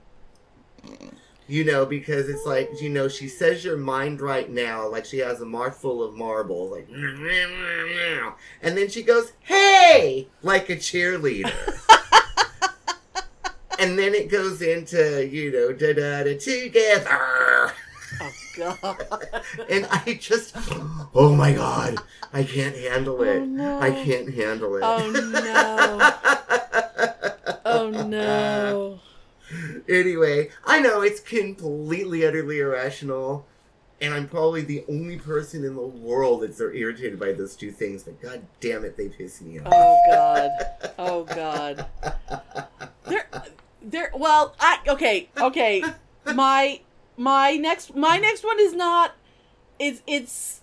[1.48, 5.20] You know, because it's like, you know, she says your mind right now, like she
[5.20, 6.88] has a mouth full of marbles, like,
[8.62, 11.80] and then she goes, hey, like a cheerleader.
[13.86, 17.72] And then it goes into, you know, da da da together.
[18.20, 19.44] Oh god.
[19.70, 20.56] And I just,
[21.14, 21.98] oh my god,
[22.34, 23.38] I can't handle it.
[23.38, 23.80] Oh, no.
[23.80, 24.84] I can't handle it.
[24.84, 26.14] Oh no.
[27.66, 29.00] Oh no.
[29.88, 33.46] anyway, I know it's completely, utterly irrational,
[34.02, 37.72] and I'm probably the only person in the world that's so irritated by those two
[37.72, 38.04] things.
[38.04, 39.68] But god damn it, they piss me off.
[39.72, 40.52] Oh god.
[40.98, 41.86] Oh god.
[43.08, 43.28] There
[43.86, 45.84] there well, I okay, okay.
[46.34, 46.82] My
[47.18, 49.16] my next my next one is not
[49.80, 50.62] it's it's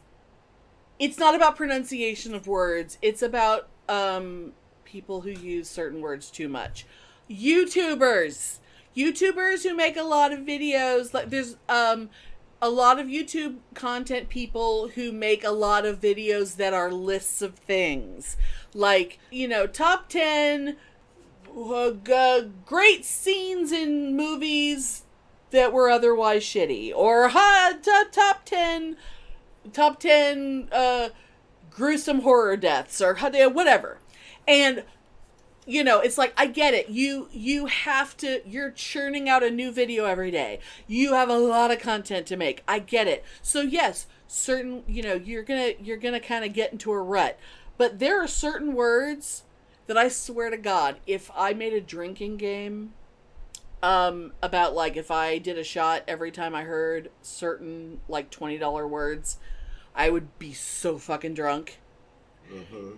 [0.98, 2.98] it's not about pronunciation of words.
[3.00, 4.52] It's about um
[4.84, 6.84] people who use certain words too much.
[7.30, 8.58] YouTubers.
[8.96, 12.10] YouTubers who make a lot of videos like there's um
[12.60, 17.42] a lot of YouTube content people who make a lot of videos that are lists
[17.42, 18.36] of things.
[18.72, 20.76] Like, you know, top 10
[21.54, 25.02] uh, great scenes in movies
[25.50, 26.92] that were otherwise shitty.
[26.94, 28.96] Or ha, t- top 10
[29.72, 31.08] top 10 uh
[31.70, 33.98] gruesome horror deaths or whatever.
[34.46, 34.84] And
[35.64, 36.88] you know it's like i get it.
[36.88, 40.58] You you have to you're churning out a new video every day.
[40.86, 42.62] You have a lot of content to make.
[42.66, 43.24] I get it.
[43.40, 47.38] So yes certain you know you're gonna you're gonna kind of get into a rut.
[47.78, 49.44] But there are certain words
[49.86, 52.92] that i swear to god if i made a drinking game
[53.82, 58.88] um about like if i did a shot every time i heard certain like $20
[58.88, 59.38] words
[59.94, 61.78] i would be so fucking drunk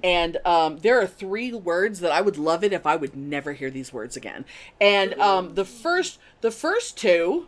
[0.03, 3.53] and um, there are three words that I would love it if I would never
[3.53, 4.45] hear these words again.
[4.81, 7.47] And um, the first, the first two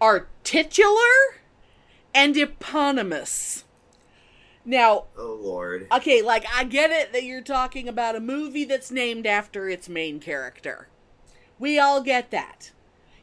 [0.00, 1.40] are titular
[2.14, 3.64] and eponymous.
[4.64, 5.88] Now, Oh lord.
[5.92, 9.88] okay, like I get it that you're talking about a movie that's named after its
[9.88, 10.88] main character.
[11.58, 12.70] We all get that.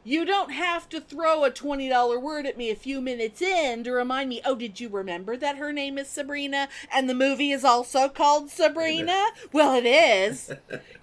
[0.02, 3.92] You don't have to throw a $20 word at me a few minutes in to
[3.92, 7.64] remind me, oh, did you remember that her name is Sabrina and the movie is
[7.64, 9.26] also called Sabrina?
[9.52, 10.52] Well, it is.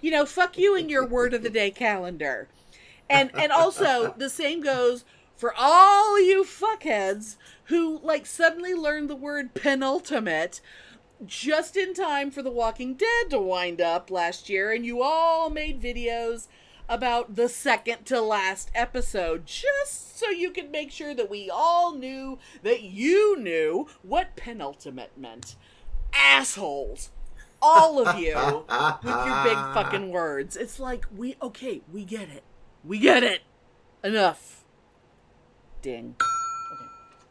[0.00, 2.48] You know, fuck you and your word of the day calendar.
[3.08, 5.04] And and also the same goes
[5.36, 7.36] for all you fuckheads
[7.68, 10.60] who like suddenly learned the word penultimate
[11.24, 15.50] just in time for The Walking Dead to wind up last year, and you all
[15.50, 16.46] made videos
[16.88, 21.94] about the second to last episode just so you could make sure that we all
[21.94, 25.56] knew that you knew what penultimate meant.
[26.14, 27.10] Assholes.
[27.60, 28.34] All of you
[29.02, 30.56] with your big fucking words.
[30.56, 32.44] It's like, we, okay, we get it.
[32.84, 33.42] We get it.
[34.02, 34.64] Enough.
[35.82, 36.14] Ding.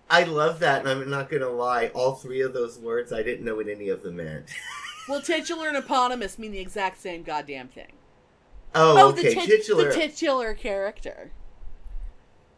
[0.10, 1.88] I love that, and I'm not gonna lie.
[1.94, 4.50] All three of those words, I didn't know what any of them meant.
[5.08, 7.94] Well, titular and eponymous mean the exact same goddamn thing.
[8.76, 9.34] Oh, the, okay.
[9.36, 9.86] tit- titular.
[9.86, 11.32] the titular character.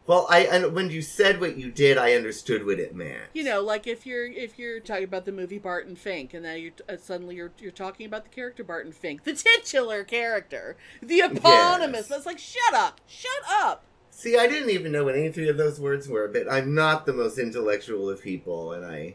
[0.06, 3.22] well, I and when you said what you did, I understood what it meant.
[3.32, 6.60] You know, like if you're if you're talking about the movie Barton Fink, and then
[6.60, 11.20] you're uh, suddenly you're you're talking about the character Barton Fink, the titular character, the
[11.20, 12.00] eponymous.
[12.00, 12.08] Yes.
[12.08, 13.84] That's like, shut up, shut up.
[14.20, 17.06] See, I didn't even know what any three of those words were, but I'm not
[17.06, 19.14] the most intellectual of people, and I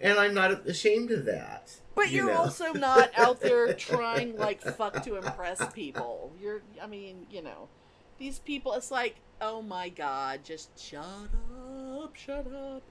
[0.00, 1.76] and I'm not ashamed of that.
[1.94, 2.38] But you you're know.
[2.38, 6.32] also not out there trying like fuck to impress people.
[6.40, 7.68] You're, I mean, you know,
[8.16, 8.72] these people.
[8.72, 12.82] It's like, oh my god, just shut up, shut up.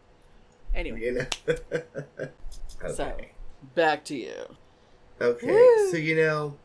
[0.76, 1.26] Anyway, you know.
[1.50, 2.94] okay.
[2.94, 3.18] so
[3.74, 4.56] back to you.
[5.20, 5.90] Okay, Woo.
[5.90, 6.56] so you know,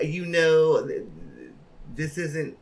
[0.00, 0.86] you know,
[1.94, 2.56] this isn't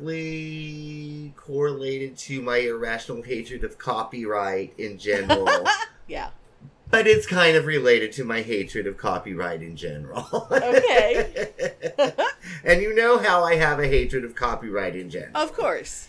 [0.00, 5.48] directly correlated to my irrational hatred of copyright in general,
[6.08, 6.30] Yeah.
[6.90, 10.26] but it's kind of related to my hatred of copyright in general.
[10.50, 11.48] Okay.
[12.64, 15.36] and you know how I have a hatred of copyright in general.
[15.36, 16.08] Of course.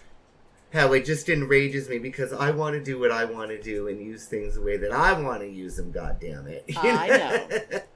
[0.74, 3.88] how it just enrages me because I want to do what I want to do
[3.88, 5.92] and use things the way that I want to use them.
[5.92, 6.64] God damn it!
[6.68, 7.80] You I know.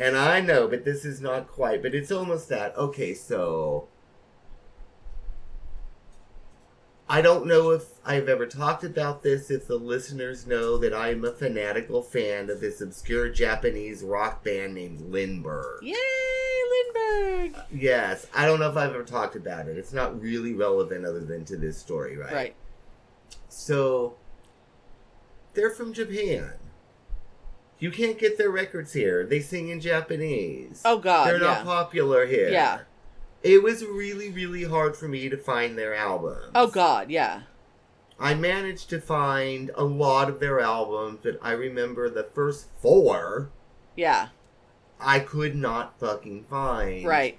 [0.00, 1.82] and I know, but this is not quite.
[1.82, 2.76] But it's almost that.
[2.76, 3.86] Okay, so
[7.08, 9.50] I don't know if I've ever talked about this.
[9.50, 14.74] If the listeners know that I'm a fanatical fan of this obscure Japanese rock band
[14.74, 15.82] named Lindbergh.
[15.82, 15.94] Yay,
[16.70, 17.58] Lindbergh.
[17.58, 19.76] Uh, yes, I don't know if I've ever talked about it.
[19.76, 22.32] It's not really relevant other than to this story, right?
[22.32, 22.54] Right.
[23.48, 24.14] So
[25.54, 26.52] they're from Japan.
[27.80, 29.24] You can't get their records here.
[29.24, 30.82] They sing in Japanese.
[30.84, 31.26] Oh God.
[31.26, 31.54] They're yeah.
[31.54, 32.50] not popular here.
[32.50, 32.80] Yeah.
[33.42, 36.52] It was really, really hard for me to find their albums.
[36.54, 37.10] Oh God.
[37.10, 37.42] Yeah.
[38.18, 43.50] I managed to find a lot of their albums, but I remember the first four
[43.96, 44.28] Yeah.
[45.00, 47.06] I could not fucking find.
[47.06, 47.38] Right.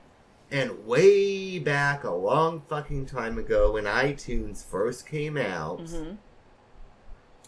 [0.50, 6.14] And way back a long fucking time ago when iTunes first came out, hmm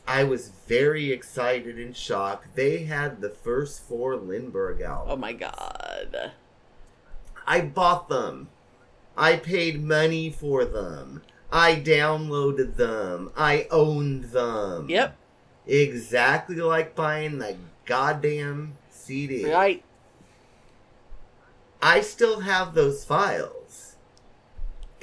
[0.07, 2.55] I was very excited and shocked.
[2.55, 5.11] They had the first four Lindbergh albums.
[5.13, 6.31] Oh my God.
[7.47, 8.49] I bought them.
[9.15, 11.21] I paid money for them.
[11.51, 13.31] I downloaded them.
[13.37, 14.89] I owned them.
[14.89, 15.15] Yep.
[15.67, 19.45] Exactly like buying the goddamn CD.
[19.45, 19.83] Right.
[21.81, 23.62] I still have those files.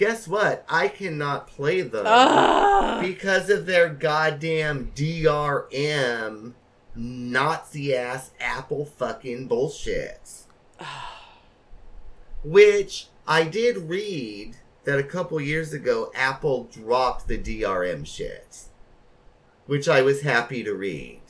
[0.01, 0.65] Guess what?
[0.67, 2.05] I cannot play them.
[2.07, 3.01] Ah.
[3.03, 6.55] because of their goddamn DRM
[6.97, 10.47] Nazi ass Apple fucking bullshit.
[12.43, 18.61] Which I did read that a couple years ago Apple dropped the DRM shit.
[19.67, 21.21] Which I was happy to read.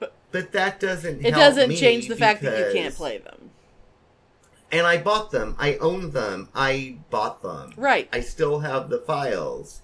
[0.00, 3.43] But- But that doesn't It doesn't change the fact that you can't play them.
[4.74, 5.56] And I bought them.
[5.58, 6.48] I own them.
[6.54, 7.72] I bought them.
[7.76, 8.08] Right.
[8.12, 9.82] I still have the files.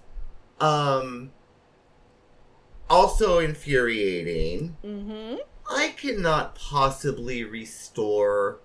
[0.59, 1.31] Um
[2.89, 4.75] also infuriating.
[4.83, 5.35] Mm-hmm.
[5.69, 8.59] I cannot possibly restore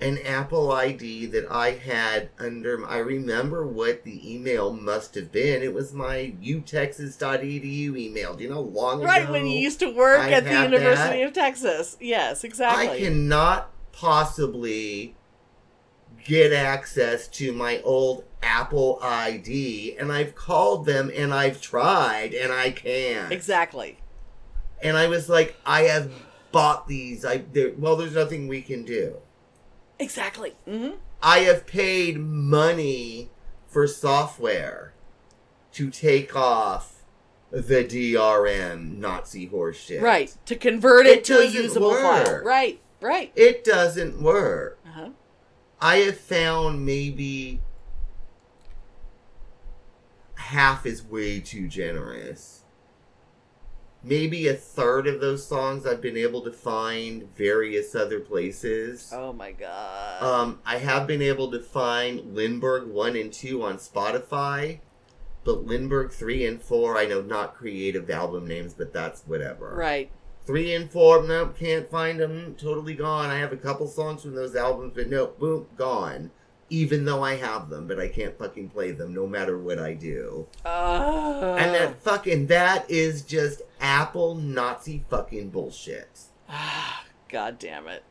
[0.00, 5.62] an Apple ID that I had under I remember what the email must have been.
[5.62, 8.34] It was my utexas.edu email.
[8.34, 9.32] Do you know how long Right ago?
[9.32, 11.28] when you used to work I at the University that.
[11.28, 11.96] of Texas.
[12.00, 12.88] Yes, exactly.
[12.88, 15.14] I cannot possibly
[16.24, 22.52] get access to my old Apple ID, and I've called them and I've tried and
[22.52, 23.32] I can't.
[23.32, 23.98] Exactly.
[24.82, 26.10] And I was like, I have
[26.52, 27.24] bought these.
[27.24, 29.16] I there, well, there's nothing we can do.
[29.98, 30.54] Exactly.
[30.68, 30.96] Mm-hmm.
[31.22, 33.30] I have paid money
[33.66, 34.92] for software
[35.72, 37.02] to take off
[37.50, 40.02] the DRM Nazi horseshit.
[40.02, 40.36] Right.
[40.46, 42.42] To convert it, It to a usable file.
[42.44, 42.80] Right.
[43.04, 43.30] Right.
[43.36, 44.78] It doesn't work.
[44.86, 45.10] Uh-huh.
[45.78, 47.60] I have found maybe
[50.36, 52.62] half is way too generous.
[54.02, 59.12] Maybe a third of those songs I've been able to find various other places.
[59.14, 60.22] Oh my god.
[60.22, 64.78] Um, I have been able to find Lindbergh 1 and 2 on Spotify,
[65.44, 69.74] but Lindbergh 3 and 4, I know not creative album names, but that's whatever.
[69.76, 70.10] right.
[70.46, 73.30] 3 and 4, nope, can't find them, totally gone.
[73.30, 76.30] I have a couple songs from those albums, but nope, boom, gone.
[76.70, 79.94] Even though I have them, but I can't fucking play them no matter what I
[79.94, 80.46] do.
[80.64, 86.20] Uh, and that fucking, that is just Apple Nazi fucking bullshit.
[87.28, 88.02] God damn it.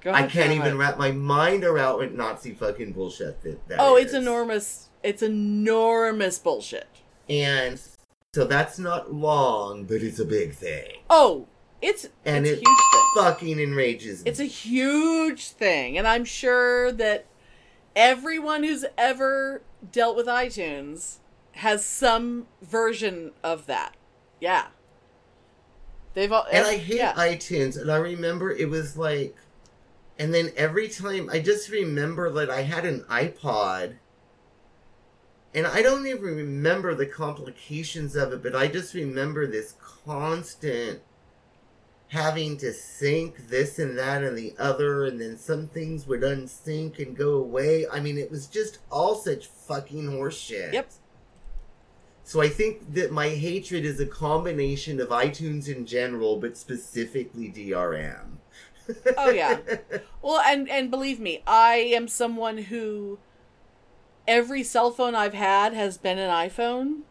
[0.00, 0.76] God I can't even it.
[0.76, 4.88] wrap my mind around what Nazi fucking bullshit that, that Oh, it's enormous.
[5.02, 6.88] It's enormous bullshit.
[7.28, 7.80] And
[8.32, 10.98] so that's not long, but it's a big thing.
[11.08, 11.46] Oh,
[11.82, 13.04] it's And it's it a huge thing.
[13.16, 14.30] fucking enrages me.
[14.30, 17.26] It's a huge thing, and I'm sure that
[17.96, 21.18] everyone who's ever dealt with iTunes
[21.52, 23.96] has some version of that.
[24.40, 24.66] Yeah.
[26.14, 27.14] They've all and I hate yeah.
[27.14, 29.36] iTunes, and I remember it was like,
[30.18, 33.94] and then every time I just remember that I had an iPod,
[35.54, 41.00] and I don't even remember the complications of it, but I just remember this constant
[42.10, 46.98] having to sync this and that and the other, and then some things would unsync
[46.98, 47.86] and go away.
[47.88, 50.72] I mean, it was just all such fucking horseshit.
[50.72, 50.90] Yep.
[52.24, 57.48] So I think that my hatred is a combination of iTunes in general, but specifically
[57.48, 58.38] DRM.
[59.16, 59.58] Oh yeah.
[60.22, 63.18] Well, and and believe me, I am someone who
[64.28, 67.02] every cell phone I've had has been an iPhone,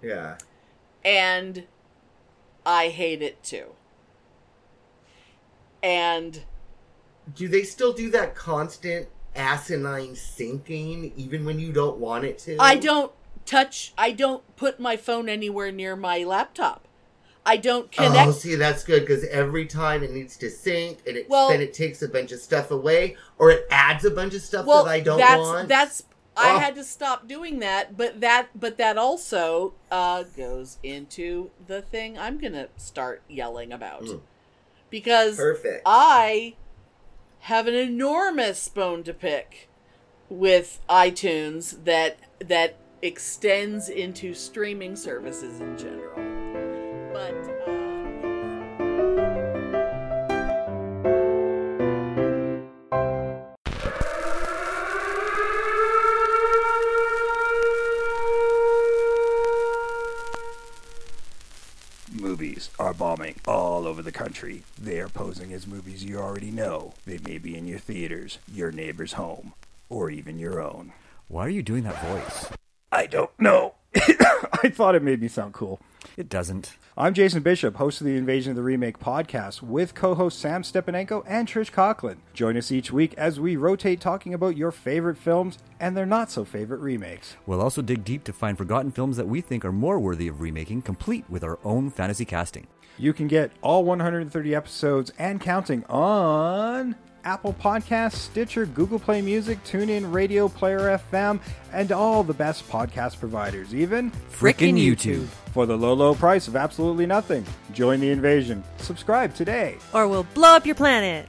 [0.00, 0.38] yeah.
[1.04, 1.64] and
[2.64, 3.75] I hate it too.
[5.86, 6.42] And
[7.34, 12.56] Do they still do that constant asinine syncing even when you don't want it to?
[12.58, 13.12] I don't
[13.44, 13.92] touch.
[13.96, 16.82] I don't put my phone anywhere near my laptop.
[17.44, 18.28] I don't connect.
[18.28, 21.60] Oh, see, that's good because every time it needs to sync, and it Well- then
[21.60, 24.82] it takes a bunch of stuff away, or it adds a bunch of stuff well,
[24.84, 25.68] that I don't that's want.
[25.68, 26.02] that's.
[26.36, 26.58] I Oh.
[26.58, 32.18] had to stop doing that, but that but that also uh, goes into the thing
[32.18, 34.20] I'm gonna start yelling about Mm.
[34.96, 35.82] Because perfect.
[35.84, 36.54] I
[37.40, 39.68] have an enormous bone to pick
[40.30, 46.16] with iTunes that that extends into streaming services in general.
[47.12, 47.55] But
[62.96, 64.62] bombing all over the country.
[64.80, 66.94] They are posing as movies you already know.
[67.04, 69.52] They may be in your theaters, your neighbor's home,
[69.88, 70.92] or even your own.
[71.28, 72.50] Why are you doing that voice?
[72.90, 73.74] I don't know.
[73.94, 75.80] I thought it made me sound cool.
[76.16, 76.76] It doesn't.
[76.96, 80.62] I'm Jason Bishop, host of the Invasion of the Remake podcast, with co host Sam
[80.62, 82.22] Stepanenko and Trish Conklin.
[82.32, 86.30] Join us each week as we rotate talking about your favorite films and their not
[86.30, 87.36] so favorite remakes.
[87.44, 90.40] We'll also dig deep to find forgotten films that we think are more worthy of
[90.40, 92.66] remaking, complete with our own fantasy casting.
[92.98, 99.62] You can get all 130 episodes and counting on Apple Podcasts, Stitcher, Google Play Music,
[99.64, 101.40] TuneIn, Radio Player FM,
[101.72, 105.26] and all the best podcast providers, even Frickin' YouTube.
[105.52, 107.44] for the low, low price of absolutely nothing.
[107.72, 108.62] Join the invasion.
[108.78, 109.76] Subscribe today.
[109.92, 111.28] or we'll blow up your planet.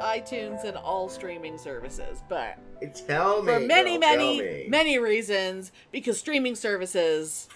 [0.00, 2.58] iTunes and all streaming services, but
[3.06, 3.52] Tell me.
[3.52, 4.66] for many, girl, many, me.
[4.68, 7.48] many reasons, because streaming services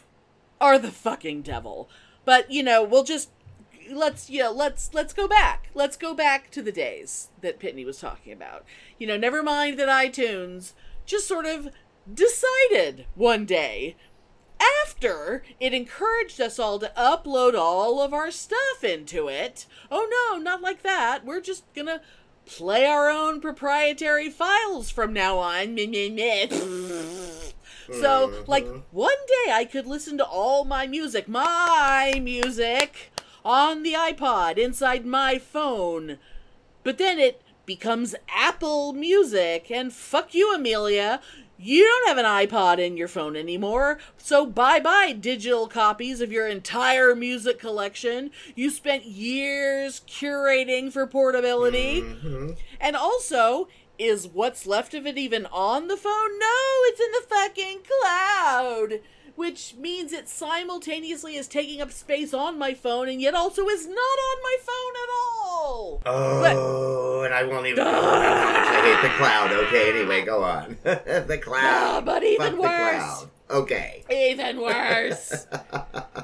[0.61, 1.89] are the fucking devil.
[2.25, 3.31] But you know, we'll just
[3.91, 5.71] let's you know let's let's go back.
[5.75, 8.65] Let's go back to the days that Pitney was talking about.
[8.99, 10.73] You know, never mind that iTunes
[11.05, 11.69] just sort of
[12.13, 13.97] decided one day
[14.85, 19.67] after it encouraged us all to upload all of our stuff into it.
[19.91, 21.25] Oh no, not like that.
[21.25, 22.01] We're just gonna
[22.47, 25.77] play our own proprietary files from now on.
[28.01, 28.79] So, like, uh-huh.
[28.91, 33.13] one day I could listen to all my music, my music,
[33.45, 36.19] on the iPod inside my phone.
[36.85, 41.21] But then it becomes Apple Music, and fuck you, Amelia.
[41.65, 46.33] You don't have an iPod in your phone anymore, so bye bye digital copies of
[46.33, 48.33] your entire music collection.
[48.57, 52.03] You spent years curating for portability.
[52.03, 52.51] Mm-hmm.
[52.81, 56.39] And also, is what's left of it even on the phone?
[56.41, 56.57] No,
[56.87, 59.01] it's in the fucking cloud.
[59.35, 63.87] Which means it simultaneously is taking up space on my phone and yet also is
[63.87, 66.03] not on my phone at all.
[66.05, 69.53] Oh, and I won't even much I hate the cloud.
[69.53, 70.77] Okay, anyway, go on.
[70.83, 71.61] the cloud.
[71.63, 73.27] Ah, but even worse.
[73.51, 74.05] Okay.
[74.11, 75.47] Even worse.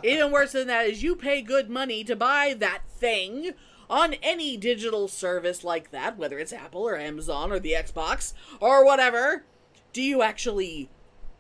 [0.03, 3.53] Even worse than that is you pay good money to buy that thing
[3.91, 8.85] on any digital service like that, whether it's Apple or Amazon or the Xbox or
[8.85, 9.45] whatever.
[9.93, 10.91] Do you actually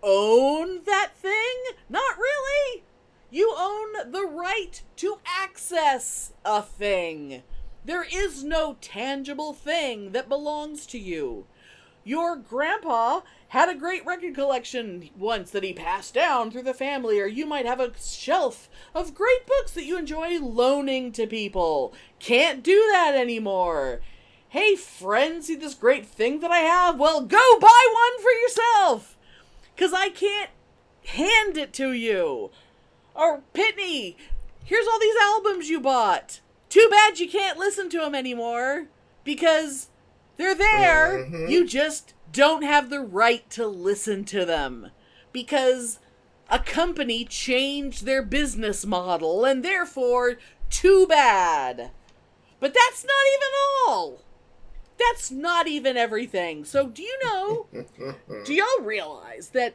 [0.03, 1.77] own that thing?
[1.89, 2.85] Not really.
[3.31, 7.43] You own the right to access a thing.
[7.85, 11.47] There is no tangible thing that belongs to you.
[12.05, 17.21] Your grandpa had a great record collection once that he passed down through the family,
[17.21, 21.93] or you might have a shelf of great books that you enjoy loaning to people.
[22.19, 24.01] Can't do that anymore.
[24.49, 26.99] Hey, friend, see this great thing that I have?
[26.99, 29.18] Well, go buy one for yourself!
[29.79, 30.51] Because I can't
[31.07, 32.51] hand it to you.
[33.15, 34.17] Or, Pitney,
[34.65, 36.41] here's all these albums you bought.
[36.69, 38.89] Too bad you can't listen to them anymore.
[39.23, 39.87] Because
[40.37, 41.19] they're there.
[41.19, 41.49] Mm-hmm.
[41.49, 44.91] You just don't have the right to listen to them.
[45.31, 46.01] Because
[46.51, 50.39] a company changed their business model, and therefore,
[50.71, 51.93] too bad.
[52.59, 53.49] But that's not even
[53.87, 54.23] all.
[54.99, 56.65] That's not even everything.
[56.65, 57.67] So, do you know?
[58.45, 59.75] do y'all realize that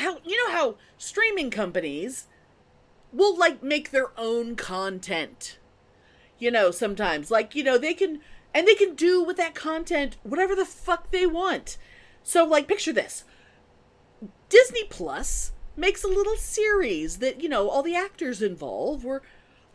[0.00, 2.26] how you know how streaming companies
[3.12, 5.58] will like make their own content
[6.38, 8.20] you know sometimes like you know they can
[8.54, 11.76] and they can do with that content whatever the fuck they want
[12.22, 13.24] so like picture this
[14.48, 19.22] disney plus makes a little series that you know all the actors involved were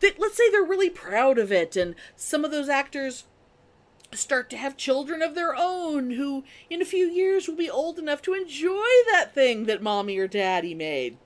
[0.00, 3.24] that let's say they're really proud of it and some of those actors
[4.12, 7.98] start to have children of their own who in a few years will be old
[7.98, 11.16] enough to enjoy that thing that mommy or daddy made.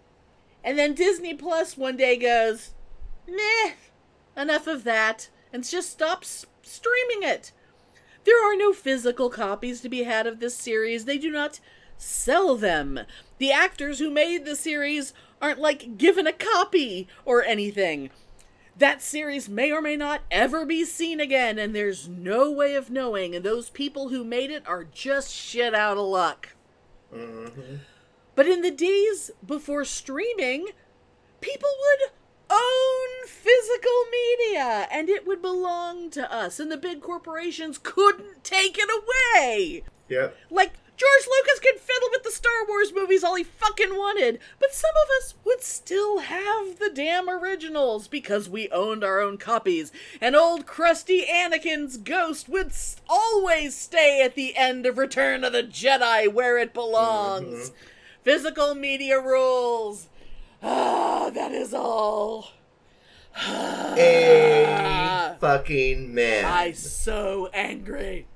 [0.64, 2.70] And then disney plus one day goes
[3.28, 3.72] meh
[4.37, 7.53] enough of that and just stops streaming it.
[8.24, 11.05] There are no physical copies to be had of this series.
[11.05, 11.61] They do not
[11.97, 13.01] sell them.
[13.39, 18.11] The actors who made the series aren't like given a copy or anything
[18.81, 22.91] that series may or may not ever be seen again, and there's no way of
[22.91, 26.49] knowing, and those people who made it are just shit out of luck.
[27.14, 27.76] Mm-hmm.
[28.35, 30.68] But in the days before streaming,
[31.41, 32.11] people would
[32.51, 38.78] own physical media, and it would belong to us, and the big corporations couldn't take
[38.78, 39.85] it away.
[40.09, 40.37] Yep.
[40.51, 44.74] Like, George Lucas could fiddle with the Star Wars movies all he fucking wanted, but
[44.74, 49.92] some of us would still have the damn originals because we owned our own copies,
[50.20, 52.72] and old crusty Anakin's ghost would
[53.09, 57.72] always stay at the end of Return of the Jedi where it belongs.
[58.22, 60.09] Physical media rules.
[60.62, 62.51] Ah, that is all.
[63.38, 66.44] A fucking man.
[66.44, 68.26] I'm so angry.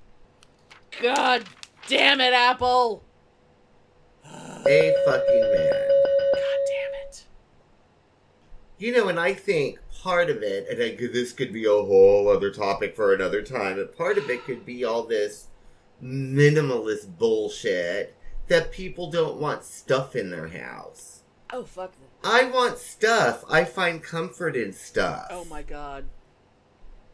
[1.02, 1.44] God
[1.88, 3.02] damn it, Apple.
[4.24, 5.88] A fucking man.
[6.32, 7.24] God damn it.
[8.78, 12.28] You know, and I think part of it, and I, this could be a whole
[12.28, 15.48] other topic for another time, but part of it could be all this
[16.02, 18.16] minimalist bullshit
[18.48, 21.22] that people don't want stuff in their house.
[21.50, 22.08] Oh, fuck them.
[22.22, 23.44] I want stuff.
[23.50, 25.28] I find comfort in stuff.
[25.30, 26.06] Oh my god.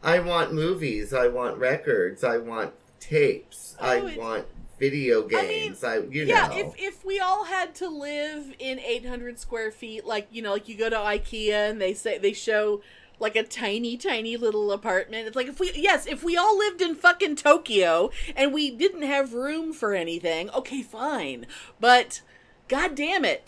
[0.03, 1.13] I want movies.
[1.13, 2.25] I want records.
[2.25, 3.77] I want tapes.
[3.81, 4.47] Oh, I want
[4.79, 5.85] video I mean, games.
[5.85, 6.57] I, you yeah, know.
[6.57, 10.69] if if we all had to live in 800 square feet, like you know, like
[10.69, 12.81] you go to IKEA and they say they show
[13.21, 15.27] like a tiny, tiny little apartment.
[15.27, 19.03] It's like if we, yes, if we all lived in fucking Tokyo and we didn't
[19.03, 21.47] have room for anything, okay, fine.
[21.79, 22.23] But,
[22.67, 23.45] god damn it,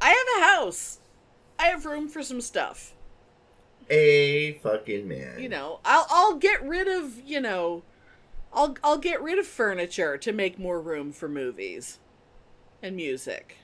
[0.00, 0.98] I have a house.
[1.58, 2.94] I have room for some stuff.
[3.90, 5.40] a fucking man.
[5.40, 7.82] You know, I'll I'll get rid of you know,
[8.54, 11.98] I'll I'll get rid of furniture to make more room for movies
[12.82, 13.56] and music.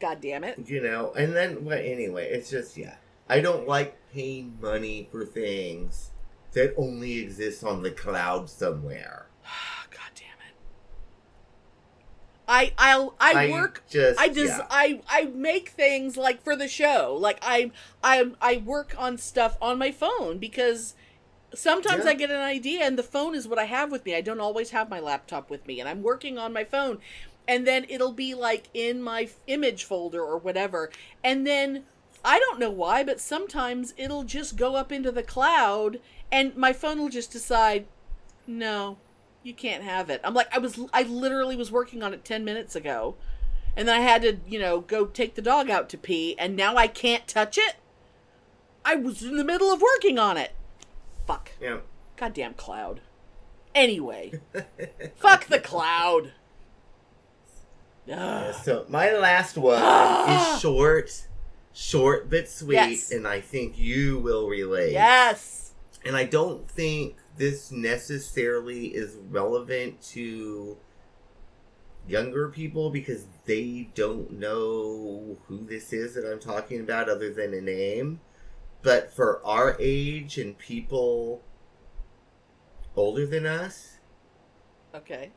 [0.00, 0.58] God damn it.
[0.68, 2.96] You know, and then well, anyway, it's just yeah.
[3.28, 6.10] I don't like paying money for things
[6.52, 9.26] that only exist on the cloud somewhere.
[9.90, 10.54] God damn it.
[12.48, 14.66] I I'll I, I work just- I just yeah.
[14.70, 17.16] I I make things like for the show.
[17.18, 20.94] Like I I I work on stuff on my phone because
[21.54, 22.10] sometimes Yeah.
[22.10, 24.14] I get an idea and the phone is what I have with me.
[24.14, 26.98] I don't always have my laptop with me and I'm working on my phone
[27.48, 30.90] and then it'll be like in my image folder or whatever.
[31.22, 31.84] And then
[32.24, 36.00] I don't know why, but sometimes it'll just go up into the cloud
[36.32, 37.86] and my phone will just decide,
[38.46, 38.98] no,
[39.42, 40.20] you can't have it.
[40.24, 43.14] I'm like, I was, I literally was working on it 10 minutes ago.
[43.76, 46.56] And then I had to, you know, go take the dog out to pee, and
[46.56, 47.76] now I can't touch it?
[48.86, 50.52] I was in the middle of working on it.
[51.26, 51.50] Fuck.
[51.60, 51.78] Yeah.
[52.16, 53.00] Goddamn cloud.
[53.74, 54.40] Anyway.
[55.16, 56.32] Fuck the cloud.
[58.10, 58.54] Ugh.
[58.62, 59.82] So my last one
[60.30, 61.26] is short,
[61.72, 63.10] short but sweet, Yes.
[63.10, 64.92] and I think you will relate.
[64.92, 65.72] Yes.
[66.04, 70.76] And I don't think this necessarily is relevant to
[72.08, 77.52] younger people because they don't know who this is that I'm talking about other than
[77.52, 78.20] a name.
[78.86, 81.42] But for our age and people
[82.94, 83.98] older than us,
[84.94, 85.32] Okay.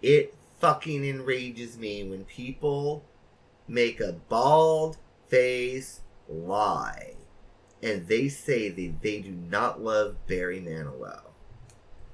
[0.00, 3.04] it fucking enrages me when people
[3.68, 4.96] make a bald
[5.28, 7.16] face lie
[7.82, 11.20] and they say that they do not love Barry Manilow.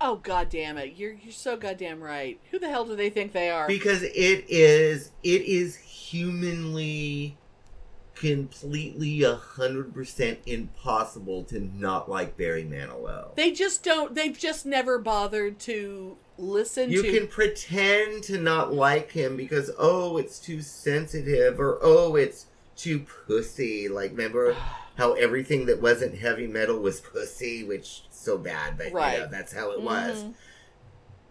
[0.01, 0.97] Oh god damn it.
[0.97, 2.41] You're you're so goddamn right.
[2.51, 3.69] Who the hell do they think they are?
[3.69, 7.39] Because it is it is humanly
[8.15, 13.35] completely a hundred percent impossible to not like Barry Manilow.
[13.37, 18.73] they just don't they've just never bothered to listen You to can pretend to not
[18.73, 22.47] like him because oh it's too sensitive or oh it's
[22.77, 23.89] too pussy.
[23.89, 24.57] Like remember
[24.97, 29.53] how everything that wasn't heavy metal was pussy, which so bad, but you know, that's
[29.53, 30.25] how it was.
[30.25, 30.35] Mhm.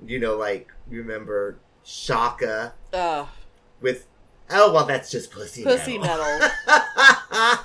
[0.06, 2.74] You know, like remember Shaka
[3.82, 4.08] with
[4.54, 6.24] oh well that's just pussy Pussy metal.
[6.40, 6.50] metal.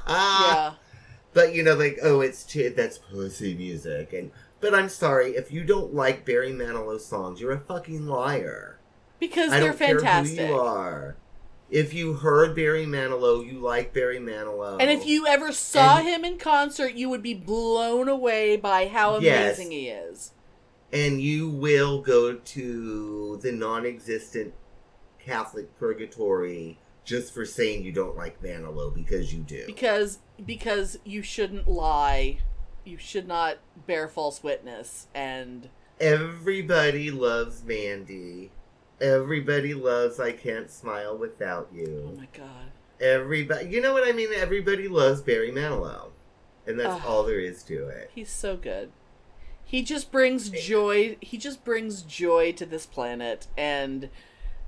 [0.09, 0.73] yeah.
[1.35, 4.31] But you know, like oh it's too, that's pussy music and
[4.61, 8.79] but I'm sorry if you don't like Barry Manilow songs, you're a fucking liar.
[9.19, 10.39] Because I they're don't care fantastic.
[10.41, 11.17] who you are.
[11.69, 14.77] If you heard Barry Manilow, you like Barry Manilow.
[14.81, 18.87] And if you ever saw And- him in concert, you would be blown away by
[18.89, 19.59] how Yes.
[19.59, 20.33] amazing he is.
[20.93, 24.55] and you will go to the non-existent
[25.27, 29.65] Catholic purgatory just for saying you don't like Manilow because you do.
[29.67, 32.39] Because because you shouldn't lie.
[32.85, 35.69] You should not bear false witness and
[36.01, 38.51] Everybody loves Mandy.
[39.01, 42.11] Everybody loves I Can't Smile Without You.
[42.13, 42.71] oh my god.
[43.01, 44.29] Everybody, you know what I mean?
[44.35, 46.11] Everybody loves Barry Manilow.
[46.67, 47.03] And that's Ugh.
[47.07, 48.11] all there is to it.
[48.15, 48.91] He's so good.
[49.65, 51.17] He just brings joy.
[51.21, 54.09] He just brings joy to this planet, and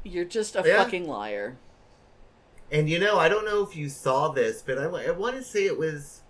[0.08, 0.82] you're just a Yeah.
[0.82, 1.56] fucking liar.
[2.70, 5.42] And you know, I don't know if you saw this, but I, I want to
[5.42, 6.20] say it was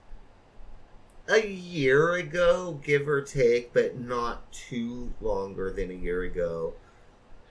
[1.29, 6.75] a year ago, give or take, but not too longer than a year ago.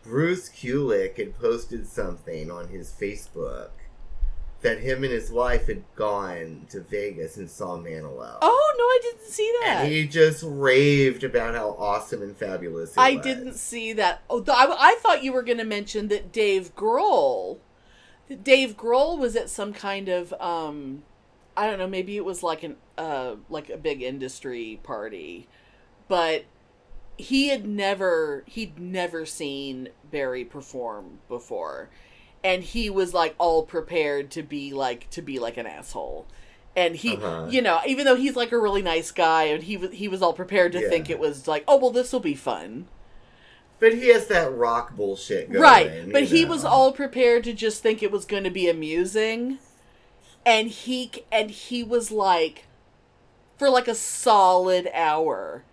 [0.03, 3.69] Bruce Kulick had posted something on his Facebook
[4.67, 8.37] that him and his wife had gone to Vegas and saw Manilow.
[8.41, 9.83] Oh no, I didn't see that.
[9.83, 13.23] And he just raved about how awesome and fabulous I was.
[13.23, 14.21] didn't see that.
[14.29, 17.59] Oh, I, I thought you were going to mention that Dave Grohl.
[18.27, 21.03] that Dave Grohl was at some kind of um,
[21.55, 21.87] I don't know.
[21.87, 25.47] Maybe it was like an uh like a big industry party,
[26.07, 26.45] but
[27.17, 31.89] he had never he'd never seen Barry perform before,
[32.47, 36.25] and he was like all prepared to be like to be like an asshole.
[36.75, 37.47] And he, Uh-huh.
[37.49, 40.21] you know, even though he's like a really nice guy, and he was he was
[40.21, 40.89] all prepared to Yeah.
[40.89, 42.87] think it was like, oh well, this will be fun.
[43.79, 45.61] But he has that rock bullshit going.
[45.61, 46.49] right but he know.
[46.51, 49.59] was all prepared to just think it was going to be amusing
[50.45, 52.65] and he and he was like
[53.59, 55.63] for like a solid hour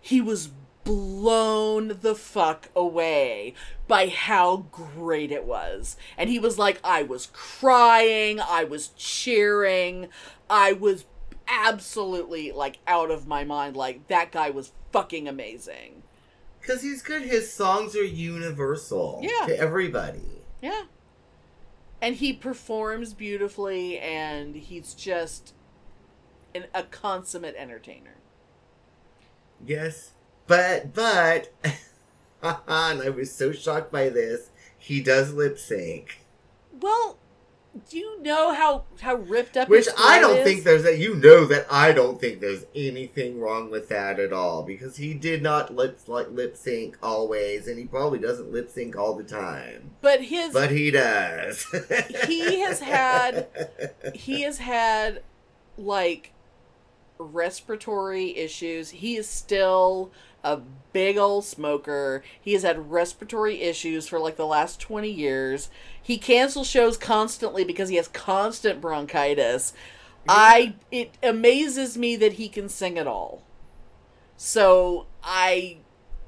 [0.00, 0.48] he was
[0.84, 3.54] blown the fuck away
[3.86, 10.08] by how great it was and he was like i was crying i was cheering
[10.48, 11.04] i was
[11.46, 16.02] absolutely like out of my mind like that guy was fucking amazing
[16.60, 17.22] Because he's good.
[17.22, 19.46] His songs are universal Yeah.
[19.46, 20.42] to everybody.
[20.62, 20.82] Yeah.
[22.02, 25.54] And he performs beautifully and he's just
[26.54, 28.16] an, a consummate entertainer.
[29.64, 30.12] Yes.
[30.50, 31.52] But, but,
[32.42, 36.24] and I was so shocked by this, he does lip sync.
[36.80, 37.18] Well,
[37.88, 40.44] do you know how how ripped up Which I don't is?
[40.44, 40.98] think there's that.
[40.98, 44.64] you know that I don't think there's anything wrong with that at all.
[44.64, 48.96] Because he did not lip, like, lip sync always, and he probably doesn't lip sync
[48.96, 49.92] all the time.
[50.00, 51.64] But his But he does.
[52.26, 53.46] He has had-
[54.16, 55.22] he has had
[55.78, 56.32] like
[57.18, 58.90] respiratory issues.
[58.90, 60.10] He is still
[60.42, 60.58] a
[60.92, 62.22] big old smoker.
[62.40, 65.70] He has had respiratory issues for like the last 20 years.
[66.00, 69.72] He cancels shows constantly because he has constant bronchitis.
[70.28, 73.42] I it amazes me that he can sing at all.
[74.36, 75.78] So I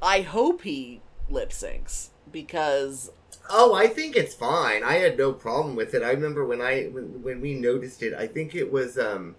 [0.01, 3.11] I hope he lip syncs because
[3.51, 4.83] Oh, I think it's fine.
[4.83, 6.03] I had no problem with it.
[6.03, 8.15] I remember when I when, when we noticed it.
[8.15, 9.37] I think it was um.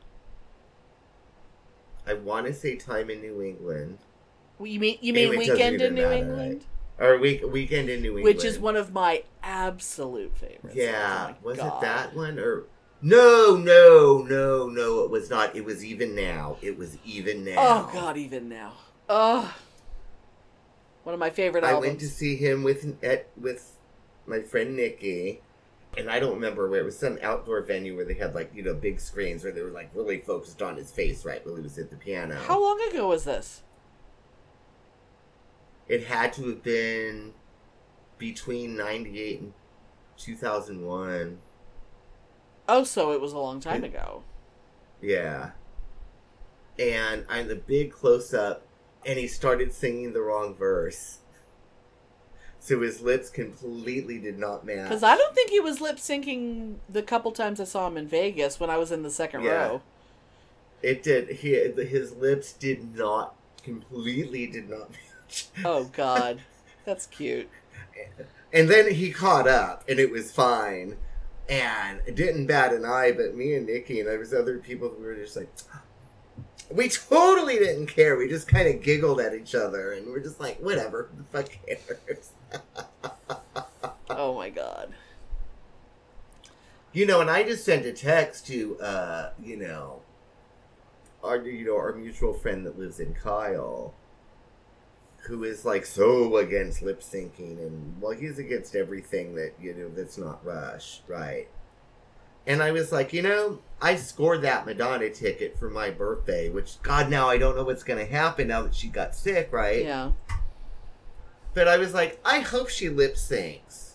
[2.06, 3.98] I want to say time in New England
[4.60, 6.66] you mean you mean Weekend in New matter, England,
[7.00, 10.76] or week weekend in New England, which is one of my absolute favorites.
[10.78, 11.78] Oh yeah, Oh was God.
[11.78, 12.64] it that one or?
[13.02, 15.04] No, no, no, no.
[15.04, 15.56] It was not.
[15.58, 16.56] It was even now.
[16.62, 17.56] It was even now.
[17.58, 18.74] Oh God, even now.
[19.10, 19.54] Oh,
[21.04, 21.88] one of my favorite I albums.
[21.88, 23.74] went to see him with at with
[24.26, 25.42] my friend Nikki,
[25.98, 26.98] and I don't remember where it was.
[26.98, 29.90] Some outdoor venue where they had like you know big screens where they were like
[29.94, 32.36] really focused on his face right while he was at the piano.
[32.36, 33.64] How long ago was this?
[35.88, 37.34] It had to have been
[38.18, 39.54] between ninety eight and
[40.18, 41.40] two thousand one.
[42.68, 44.24] Oh, so it was a long time ago.
[45.02, 45.52] Yeah.
[46.80, 48.66] And I'm the big close up,
[49.06, 51.20] and he started singing the wrong verse.
[52.60, 54.84] So his lips completely did not match.
[54.88, 58.08] Because I don't think he was lip syncing the couple times I saw him in
[58.08, 59.52] Vegas when I was in the second Yeah.
[59.68, 59.82] row.
[60.82, 61.30] It did.
[61.30, 65.00] He, his lips did not completely did not match.
[65.64, 66.42] Oh God,
[66.86, 67.50] that's cute.
[68.52, 70.98] And then he caught up, and it was fine.
[71.50, 74.94] And it didn't bat an eye, but me and Nikki and there was other people
[74.98, 75.50] we were just like,
[76.72, 78.16] we totally didn't care.
[78.16, 81.50] We just kind of giggled at each other, and we're just like, whatever, the fuck
[81.66, 82.32] cares.
[84.16, 84.94] Oh my God.
[86.92, 90.02] You know, and I just sent a text to, uh, you know,
[91.24, 93.94] our you know our mutual friend that lives in Kyle,
[95.26, 99.90] who is like so against lip syncing, and well, he's against everything that you know
[99.90, 101.48] that's not Rush, right?
[102.46, 106.82] And I was like, you know, I scored that Madonna ticket for my birthday, which
[106.82, 109.84] God, now I don't know what's gonna happen now that she got sick, right?
[109.84, 110.12] Yeah.
[111.54, 113.93] But I was like, I hope she lip syncs.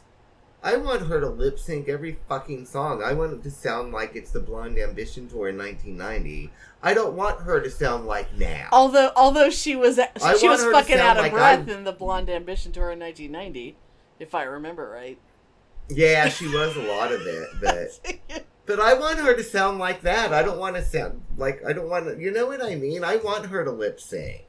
[0.63, 3.03] I want her to lip sync every fucking song.
[3.03, 6.51] I want it to sound like it's the Blonde Ambition tour in 1990.
[6.83, 8.69] I don't want her to sound like now.
[8.73, 11.93] Although, although she was I she was fucking out of like breath I- in the
[11.93, 13.77] Blonde Ambition tour in 1990,
[14.19, 15.19] if I remember right.
[15.89, 20.03] Yeah, she was a lot of it, but but I want her to sound like
[20.03, 20.35] that.
[20.35, 22.21] I don't want to sound like I don't want to.
[22.21, 23.05] You know what I mean?
[23.05, 24.48] I want her to lip sync.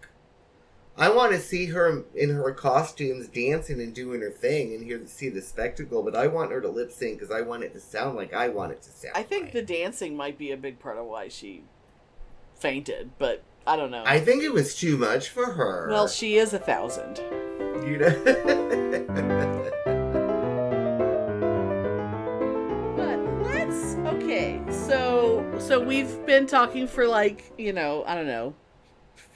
[1.00, 5.00] I want to see her in her costumes dancing and doing her thing, and hear
[5.08, 6.04] see the spectacle.
[6.04, 8.50] But I want her to lip sync because I want it to sound like I
[8.50, 9.14] want it to sound.
[9.16, 11.64] I think the dancing might be a big part of why she
[12.56, 14.04] fainted, but I don't know.
[14.06, 15.88] I think it was too much for her.
[15.90, 17.18] well, she is a thousand.
[17.86, 19.30] you know.
[22.96, 24.62] But let's okay.
[24.70, 28.54] So so we've been talking for like you know I don't know,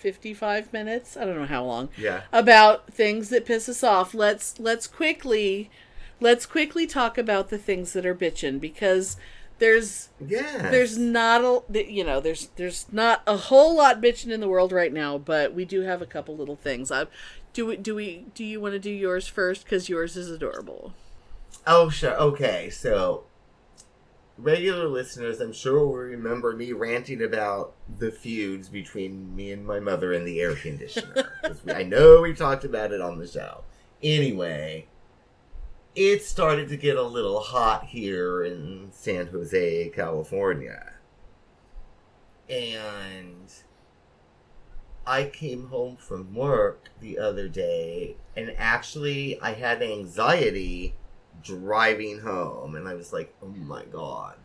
[0.03, 1.17] fifty five minutes.
[1.17, 1.89] I don't know how long.
[1.97, 2.23] Yeah.
[2.31, 4.13] About things that piss us off.
[4.13, 5.71] Let's let's quickly
[6.19, 9.17] let's quickly talk about the things that are bitching because
[9.59, 10.69] there's yeah.
[10.69, 14.71] there's not a you know there's there's not a whole lot bitching in the world
[14.71, 17.05] right now but we do have a couple little things i
[17.53, 20.93] do we do we do you want to do yours first because yours is adorable
[21.65, 22.15] Oh, sure.
[22.15, 23.25] Okay, so
[24.37, 29.79] regular listeners, I'm sure will remember me ranting about the feuds between me and my
[29.79, 31.31] mother and the air conditioner.
[31.65, 33.63] we- I know we talked about it on the show.
[34.01, 34.87] Anyway,
[35.95, 40.93] it started to get a little hot here in San Jose, California.
[42.49, 43.51] And
[45.05, 50.95] I came home from work the other day, and actually, I had anxiety
[51.43, 54.37] driving home and I was like, "Oh my god.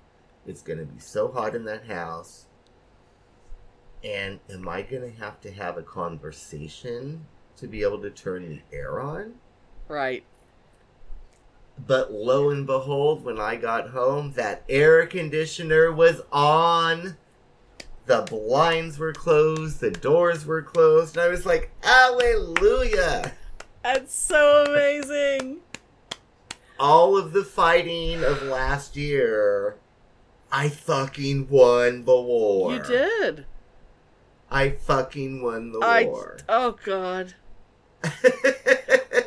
[0.47, 2.47] It's going to be so hot in that house."
[4.05, 7.27] And am I going to have to have a conversation
[7.57, 9.35] to be able to turn the air on?
[9.89, 10.25] right
[11.87, 17.17] But lo and behold, when I got home, that air conditioner was on.
[18.07, 23.33] The blinds were closed, the doors were closed, and I was like, Hallelujah!
[23.83, 25.61] that's so amazing
[26.79, 29.77] all of the fighting of last year,
[30.53, 32.73] I fucking won the war.
[32.75, 33.47] you did
[34.51, 36.39] I fucking won the i war.
[36.49, 37.35] oh god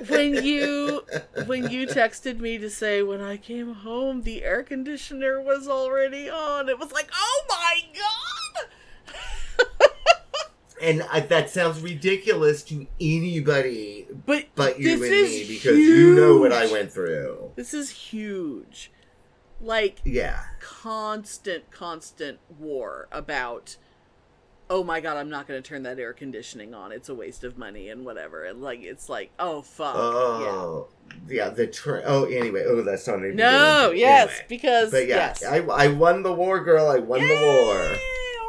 [0.08, 1.04] when you
[1.46, 6.30] when you texted me to say when i came home the air conditioner was already
[6.30, 8.70] on it was like oh my god
[10.82, 15.78] and I, that sounds ridiculous to anybody But but you this and is me because
[15.78, 17.52] you know what I went through.
[17.56, 18.92] This is huge.
[19.60, 20.42] Like Yeah.
[20.60, 23.78] constant, constant war about.
[24.70, 26.94] Oh my god, I'm not going to turn that air conditioning on.
[26.94, 28.46] It's a waste of money and whatever.
[28.46, 29.96] And like, it's like, oh fuck.
[29.98, 30.88] Oh,
[31.28, 31.50] yeah.
[31.50, 32.64] the tra- Oh, anyway.
[32.66, 33.36] Oh, that's not even.
[33.36, 34.46] No, yes, Anyway.
[34.48, 35.44] because But yeah, yes.
[35.44, 36.88] I, I won the war, girl.
[36.88, 37.28] I won Yay!
[37.28, 37.96] the war.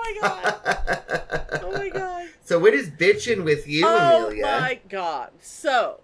[0.04, 1.60] Oh my god.
[1.62, 2.28] oh my god.
[2.44, 4.02] so what is bitching with you, Amelia?
[4.14, 4.42] oh Amelia?
[4.60, 5.30] my god.
[5.40, 6.00] So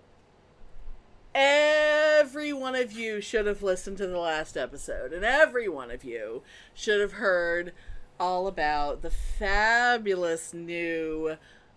[1.35, 6.05] every one of you should have listened to the last episode, and every one of
[6.05, 6.43] you
[6.75, 7.73] should have heard
[8.21, 11.37] all about the fabulous new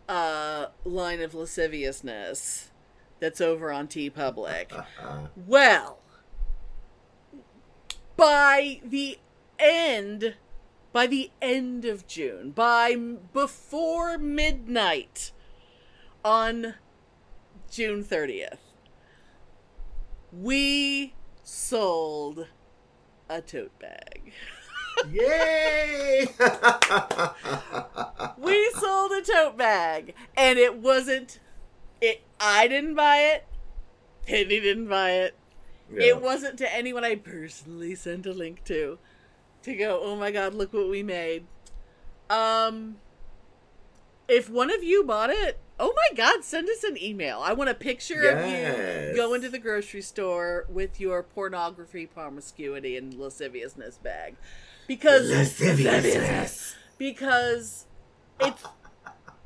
[0.09, 2.71] uh, line of lasciviousness
[3.19, 4.71] that's over on TeePublic.
[5.01, 5.99] Uh, Well,
[8.15, 9.17] by the
[9.59, 10.35] end,
[10.93, 12.95] by the end of June, by
[13.33, 15.31] before midnight
[16.23, 16.75] on
[17.69, 18.57] June 30th,
[20.31, 21.13] we
[21.43, 22.47] sold
[23.29, 24.33] a tote bag.
[25.09, 26.27] Yay!
[28.37, 31.39] We sold a tote bag, and it wasn't.
[32.01, 32.21] It.
[32.39, 33.45] I didn't buy it.
[34.25, 35.35] Penny didn't buy it.
[35.93, 36.07] Yeah.
[36.07, 38.97] It wasn't to anyone I personally sent a link to
[39.63, 41.45] to go, "Oh my god, look what we made."
[42.29, 42.97] Um
[44.27, 47.41] if one of you bought it, oh my god, send us an email.
[47.43, 52.95] I want a picture of you going to the grocery store with your pornography, promiscuity
[52.95, 54.35] and lasciviousness bag.
[54.87, 56.75] Because Lasciviousness.
[56.97, 57.85] because
[58.39, 58.63] it's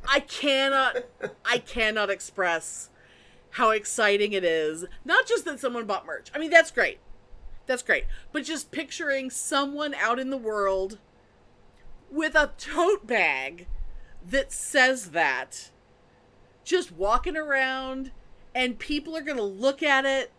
[0.07, 0.97] I cannot
[1.45, 2.89] I cannot express
[3.51, 4.85] how exciting it is.
[5.03, 6.29] Not just that someone bought merch.
[6.35, 6.99] I mean, that's great.
[7.67, 8.05] That's great.
[8.31, 10.99] But just picturing someone out in the world
[12.11, 13.67] with a tote bag
[14.27, 15.71] that says that
[16.63, 18.11] just walking around
[18.53, 20.31] and people are going to look at it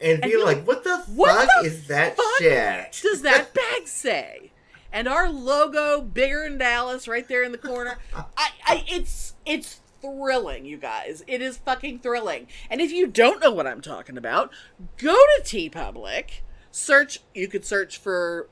[0.00, 3.00] And And be like, like, what the "What fuck the is that fuck shit?
[3.02, 4.50] does that bag say?
[4.92, 7.98] And our logo, bigger in Dallas, right there in the corner.
[8.14, 11.22] I, I, it's, it's thrilling, you guys.
[11.26, 12.46] It is fucking thrilling.
[12.70, 14.52] And if you don't know what I'm talking about,
[14.98, 16.40] go to TeePublic,
[16.70, 17.20] search.
[17.34, 18.48] You could search for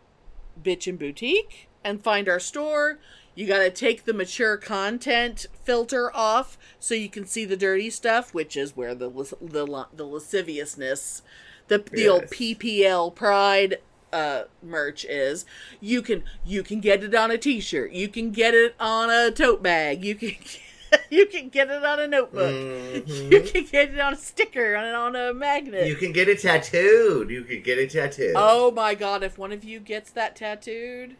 [0.63, 2.99] Bitchin' Boutique and find our store.
[3.35, 7.89] You got to take the mature content filter off so you can see the dirty
[7.91, 11.23] stuff, which is where the the the lasciviousness,
[11.69, 13.79] the the old PPL Pride
[14.13, 15.47] uh merch is.
[15.81, 17.93] You can you can get it on a T-shirt.
[17.93, 20.05] You can get it on a tote bag.
[20.05, 20.35] You can
[21.11, 23.07] you can get it on a notebook.
[23.07, 25.75] You can get it on a sticker on on a magnet.
[25.81, 25.89] Mm-hmm.
[25.89, 27.31] You can get it tattooed.
[27.31, 28.35] You can get it tattooed.
[28.37, 31.17] Oh my god, if one of you gets that tattooed,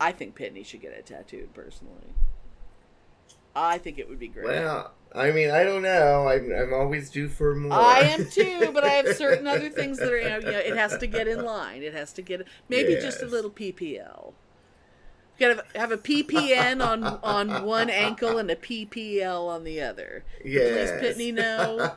[0.00, 2.14] I think Pitney should get it tattooed personally.
[3.54, 4.46] I think it would be great.
[4.46, 6.28] Well, I mean, I don't know.
[6.28, 7.72] I'm, I'm always due for more.
[7.72, 10.96] I am too, but I have certain other things that are, you know, it has
[10.98, 11.82] to get in line.
[11.82, 14.34] It has to get, maybe just a little PPL.
[15.38, 20.24] You gotta have a PPN on on one ankle and a PPL on the other.
[20.44, 20.90] Yes.
[21.00, 21.92] Please Pitney know.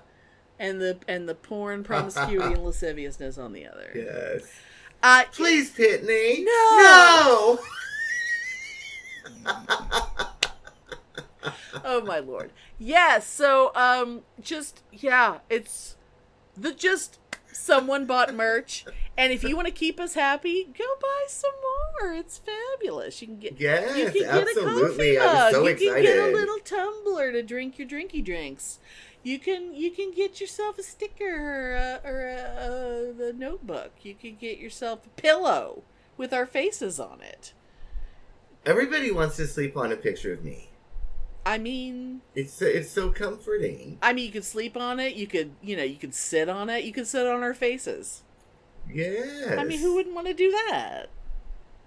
[0.60, 3.92] And the and the porn, promiscuity, and lasciviousness on the other.
[3.96, 4.44] Yes.
[5.02, 6.46] Uh, Please, Pitney.
[6.46, 7.58] No.
[9.44, 9.58] No.
[11.84, 15.96] oh my lord yes so um just yeah it's
[16.56, 17.18] the just
[17.54, 18.86] someone bought merch
[19.18, 22.14] and if you want to keep us happy go buy some more.
[22.14, 23.22] It's fabulous.
[23.22, 25.52] You can get Yes, you can get a coffee mug.
[25.54, 28.80] so you can get a little tumbler to drink your drinky drinks.
[29.24, 33.92] You can you can get yourself a sticker or a, or a, uh, the notebook.
[34.02, 35.84] You can get yourself a pillow
[36.18, 37.54] with our faces on it.
[38.66, 40.71] Everybody wants to sleep on a picture of me.
[41.46, 43.98] I mean It's it's so comforting.
[44.02, 45.16] I mean, you could sleep on it.
[45.16, 46.84] You could, you know, you could sit on it.
[46.84, 48.24] You could sit on our faces.
[48.92, 49.58] Yes.
[49.58, 51.08] I mean, who wouldn't want to do that?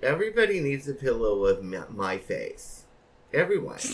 [0.03, 2.85] Everybody needs a pillow of my, my face.
[3.33, 3.79] Everyone.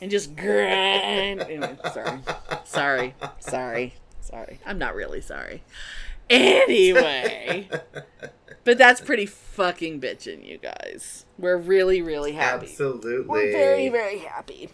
[0.00, 1.42] And just grind.
[1.42, 2.18] Anyway, sorry,
[2.64, 4.58] sorry, sorry, sorry.
[4.66, 5.62] I'm not really sorry.
[6.32, 7.68] Anyway,
[8.64, 11.26] but that's pretty fucking bitchin', you guys.
[11.38, 12.66] We're really, really happy.
[12.66, 13.20] Absolutely.
[13.20, 14.70] We're very, very happy.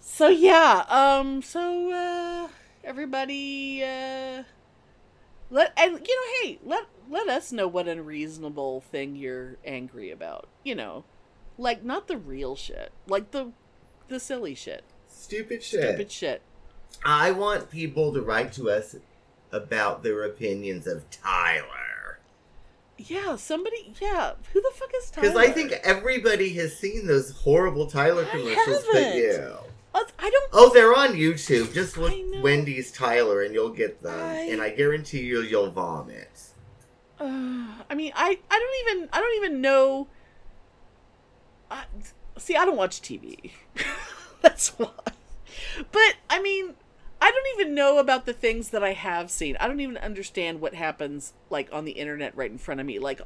[0.00, 2.48] So yeah, um, so uh
[2.84, 4.42] everybody uh
[5.50, 10.48] let and you know, hey, let let us know what unreasonable thing you're angry about.
[10.64, 11.04] You know.
[11.58, 12.92] Like not the real shit.
[13.06, 13.52] Like the
[14.08, 14.84] the silly shit.
[15.08, 15.82] Stupid shit.
[15.82, 16.42] Stupid shit.
[17.04, 18.96] I want people to write to us
[19.52, 22.18] about their opinions of Tyler.
[22.98, 23.94] Yeah, somebody.
[24.00, 25.28] Yeah, who the fuck is Tyler?
[25.28, 29.54] Because I think everybody has seen those horrible Tyler commercials but you.
[29.94, 30.50] I don't.
[30.52, 31.74] Oh, they're on YouTube.
[31.74, 34.14] Just look Wendy's Tyler and you'll get them.
[34.18, 36.30] I- And I guarantee you you'll vomit.
[37.20, 40.06] Uh, I mean, I I don't even I don't even know.
[41.70, 41.84] I,
[42.38, 43.50] see, I don't watch TV.
[44.42, 44.88] That's why.
[45.90, 46.74] But I mean,
[47.22, 49.56] I don't even know about the things that I have seen.
[49.60, 52.98] I don't even understand what happens like on the internet right in front of me.
[52.98, 53.20] Like,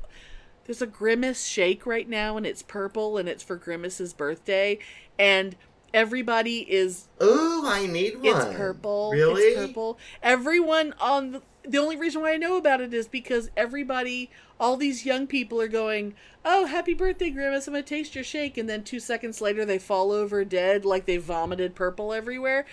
[0.67, 4.79] there's a Grimace shake right now, and it's purple, and it's for Grimace's birthday,
[5.19, 5.57] and
[5.95, 8.37] everybody is Ooh, I need one.
[8.37, 9.13] it's purple.
[9.13, 9.41] Really?
[9.41, 9.99] It's purple.
[10.23, 14.29] Everyone on the, the only reason why I know about it is because everybody,
[14.59, 17.67] all these young people are going, "Oh, happy birthday, Grimace!
[17.67, 21.07] I'm gonna taste your shake," and then two seconds later they fall over dead like
[21.07, 22.67] they vomited purple everywhere,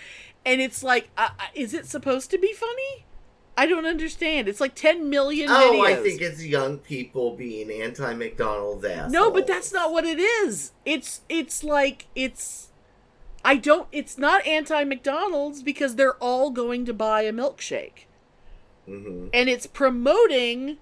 [0.44, 3.04] and it's like, uh, uh, is it supposed to be funny?
[3.56, 4.48] I don't understand.
[4.48, 9.12] It's like 10 million Oh, I think it's young people being anti McDonald's assholes.
[9.12, 10.72] No, but that's not what it is.
[10.84, 12.72] It's it's like it's
[13.44, 18.06] I don't it's not anti McDonald's because they're all going to buy a milkshake.
[18.88, 19.30] Mhm.
[19.32, 20.78] And it's promoting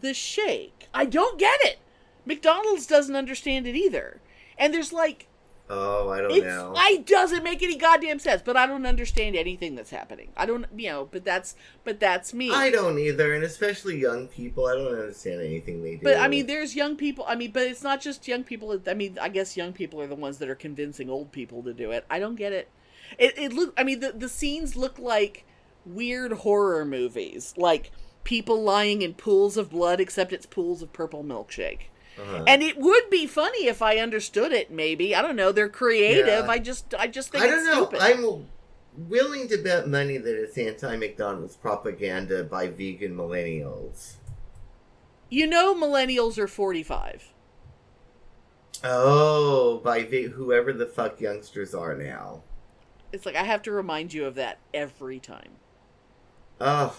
[0.00, 0.88] the shake.
[0.94, 1.78] I don't get it.
[2.24, 4.20] McDonald's doesn't understand it either.
[4.58, 5.28] And there's like
[5.72, 6.74] Oh, I don't it's know.
[6.76, 10.30] I doesn't make any goddamn sense, but I don't understand anything that's happening.
[10.36, 12.50] I don't you know, but that's but that's me.
[12.50, 14.66] I don't either, and especially young people.
[14.66, 16.02] I don't understand anything they do.
[16.02, 17.24] But I mean, there's young people.
[17.28, 18.80] I mean, but it's not just young people.
[18.88, 21.72] I mean, I guess young people are the ones that are convincing old people to
[21.72, 22.04] do it.
[22.10, 22.68] I don't get it.
[23.16, 23.72] It it look.
[23.78, 25.46] I mean, the the scenes look like
[25.86, 27.92] weird horror movies, like
[28.24, 31.88] people lying in pools of blood, except it's pools of purple milkshake.
[32.18, 32.44] Uh-huh.
[32.46, 34.70] And it would be funny if I understood it.
[34.70, 35.52] Maybe I don't know.
[35.52, 36.26] They're creative.
[36.44, 36.50] Yeah.
[36.50, 37.86] I just I just think I don't know.
[37.86, 38.00] stupid.
[38.00, 38.48] I'm
[39.08, 44.14] willing to bet money that it's anti McDonald's propaganda by vegan millennials.
[45.28, 47.32] You know, millennials are forty five.
[48.82, 52.42] Oh, by ve- whoever the fuck youngsters are now.
[53.12, 55.52] It's like I have to remind you of that every time.
[56.60, 56.96] Oh.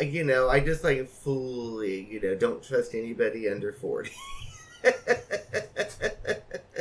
[0.00, 4.10] You know, I just like fully, you know, don't trust anybody under 40.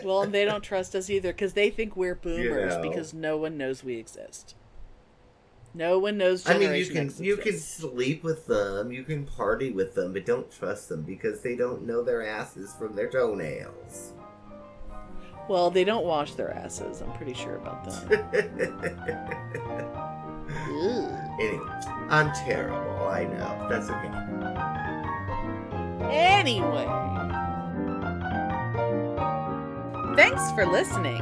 [0.03, 2.81] Well, and they don't trust us either because they think we're boomers know.
[2.81, 4.55] because no one knows we exist.
[5.73, 6.49] No one knows.
[6.49, 10.25] I mean, you can you can sleep with them, you can party with them, but
[10.25, 14.11] don't trust them because they don't know their asses from their toenails.
[15.47, 17.01] Well, they don't wash their asses.
[17.01, 20.07] I'm pretty sure about that.
[20.81, 21.69] Anyway,
[22.09, 23.07] I'm terrible.
[23.07, 23.67] I know.
[23.69, 24.09] That's okay.
[26.11, 26.87] Anyway.
[30.15, 31.21] Thanks for listening.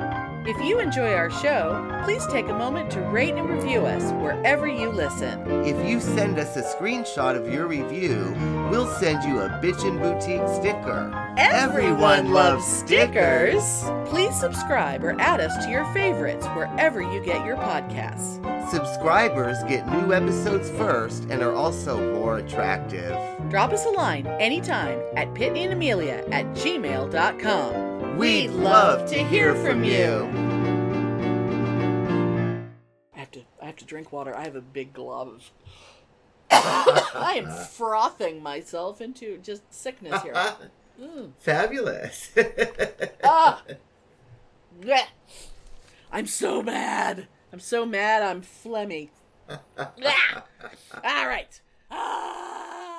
[0.49, 4.67] If you enjoy our show, please take a moment to rate and review us wherever
[4.67, 5.39] you listen.
[5.63, 8.33] If you send us a screenshot of your review,
[8.71, 11.13] we'll send you a Bitchin' Boutique sticker.
[11.37, 13.83] Everyone loves stickers.
[14.09, 18.39] Please subscribe or add us to your favorites wherever you get your podcasts.
[18.71, 23.15] Subscribers get new episodes first and are also more attractive.
[23.51, 27.98] Drop us a line anytime at pitneyandamelia at gmail.com.
[28.19, 30.27] We'd love to hear from you.
[33.15, 34.35] I have to I have to drink water.
[34.35, 35.49] I have a big glob of
[36.51, 40.33] I am frothing myself into just sickness here.
[40.99, 41.31] Mm.
[41.39, 42.31] Fabulous.
[43.23, 43.63] Ah!
[44.81, 45.07] Blech.
[46.11, 47.27] I'm so mad.
[47.53, 49.11] I'm so mad I'm phlegmy.
[49.49, 50.43] Blech.
[51.05, 51.61] All right.
[51.89, 52.98] Ah!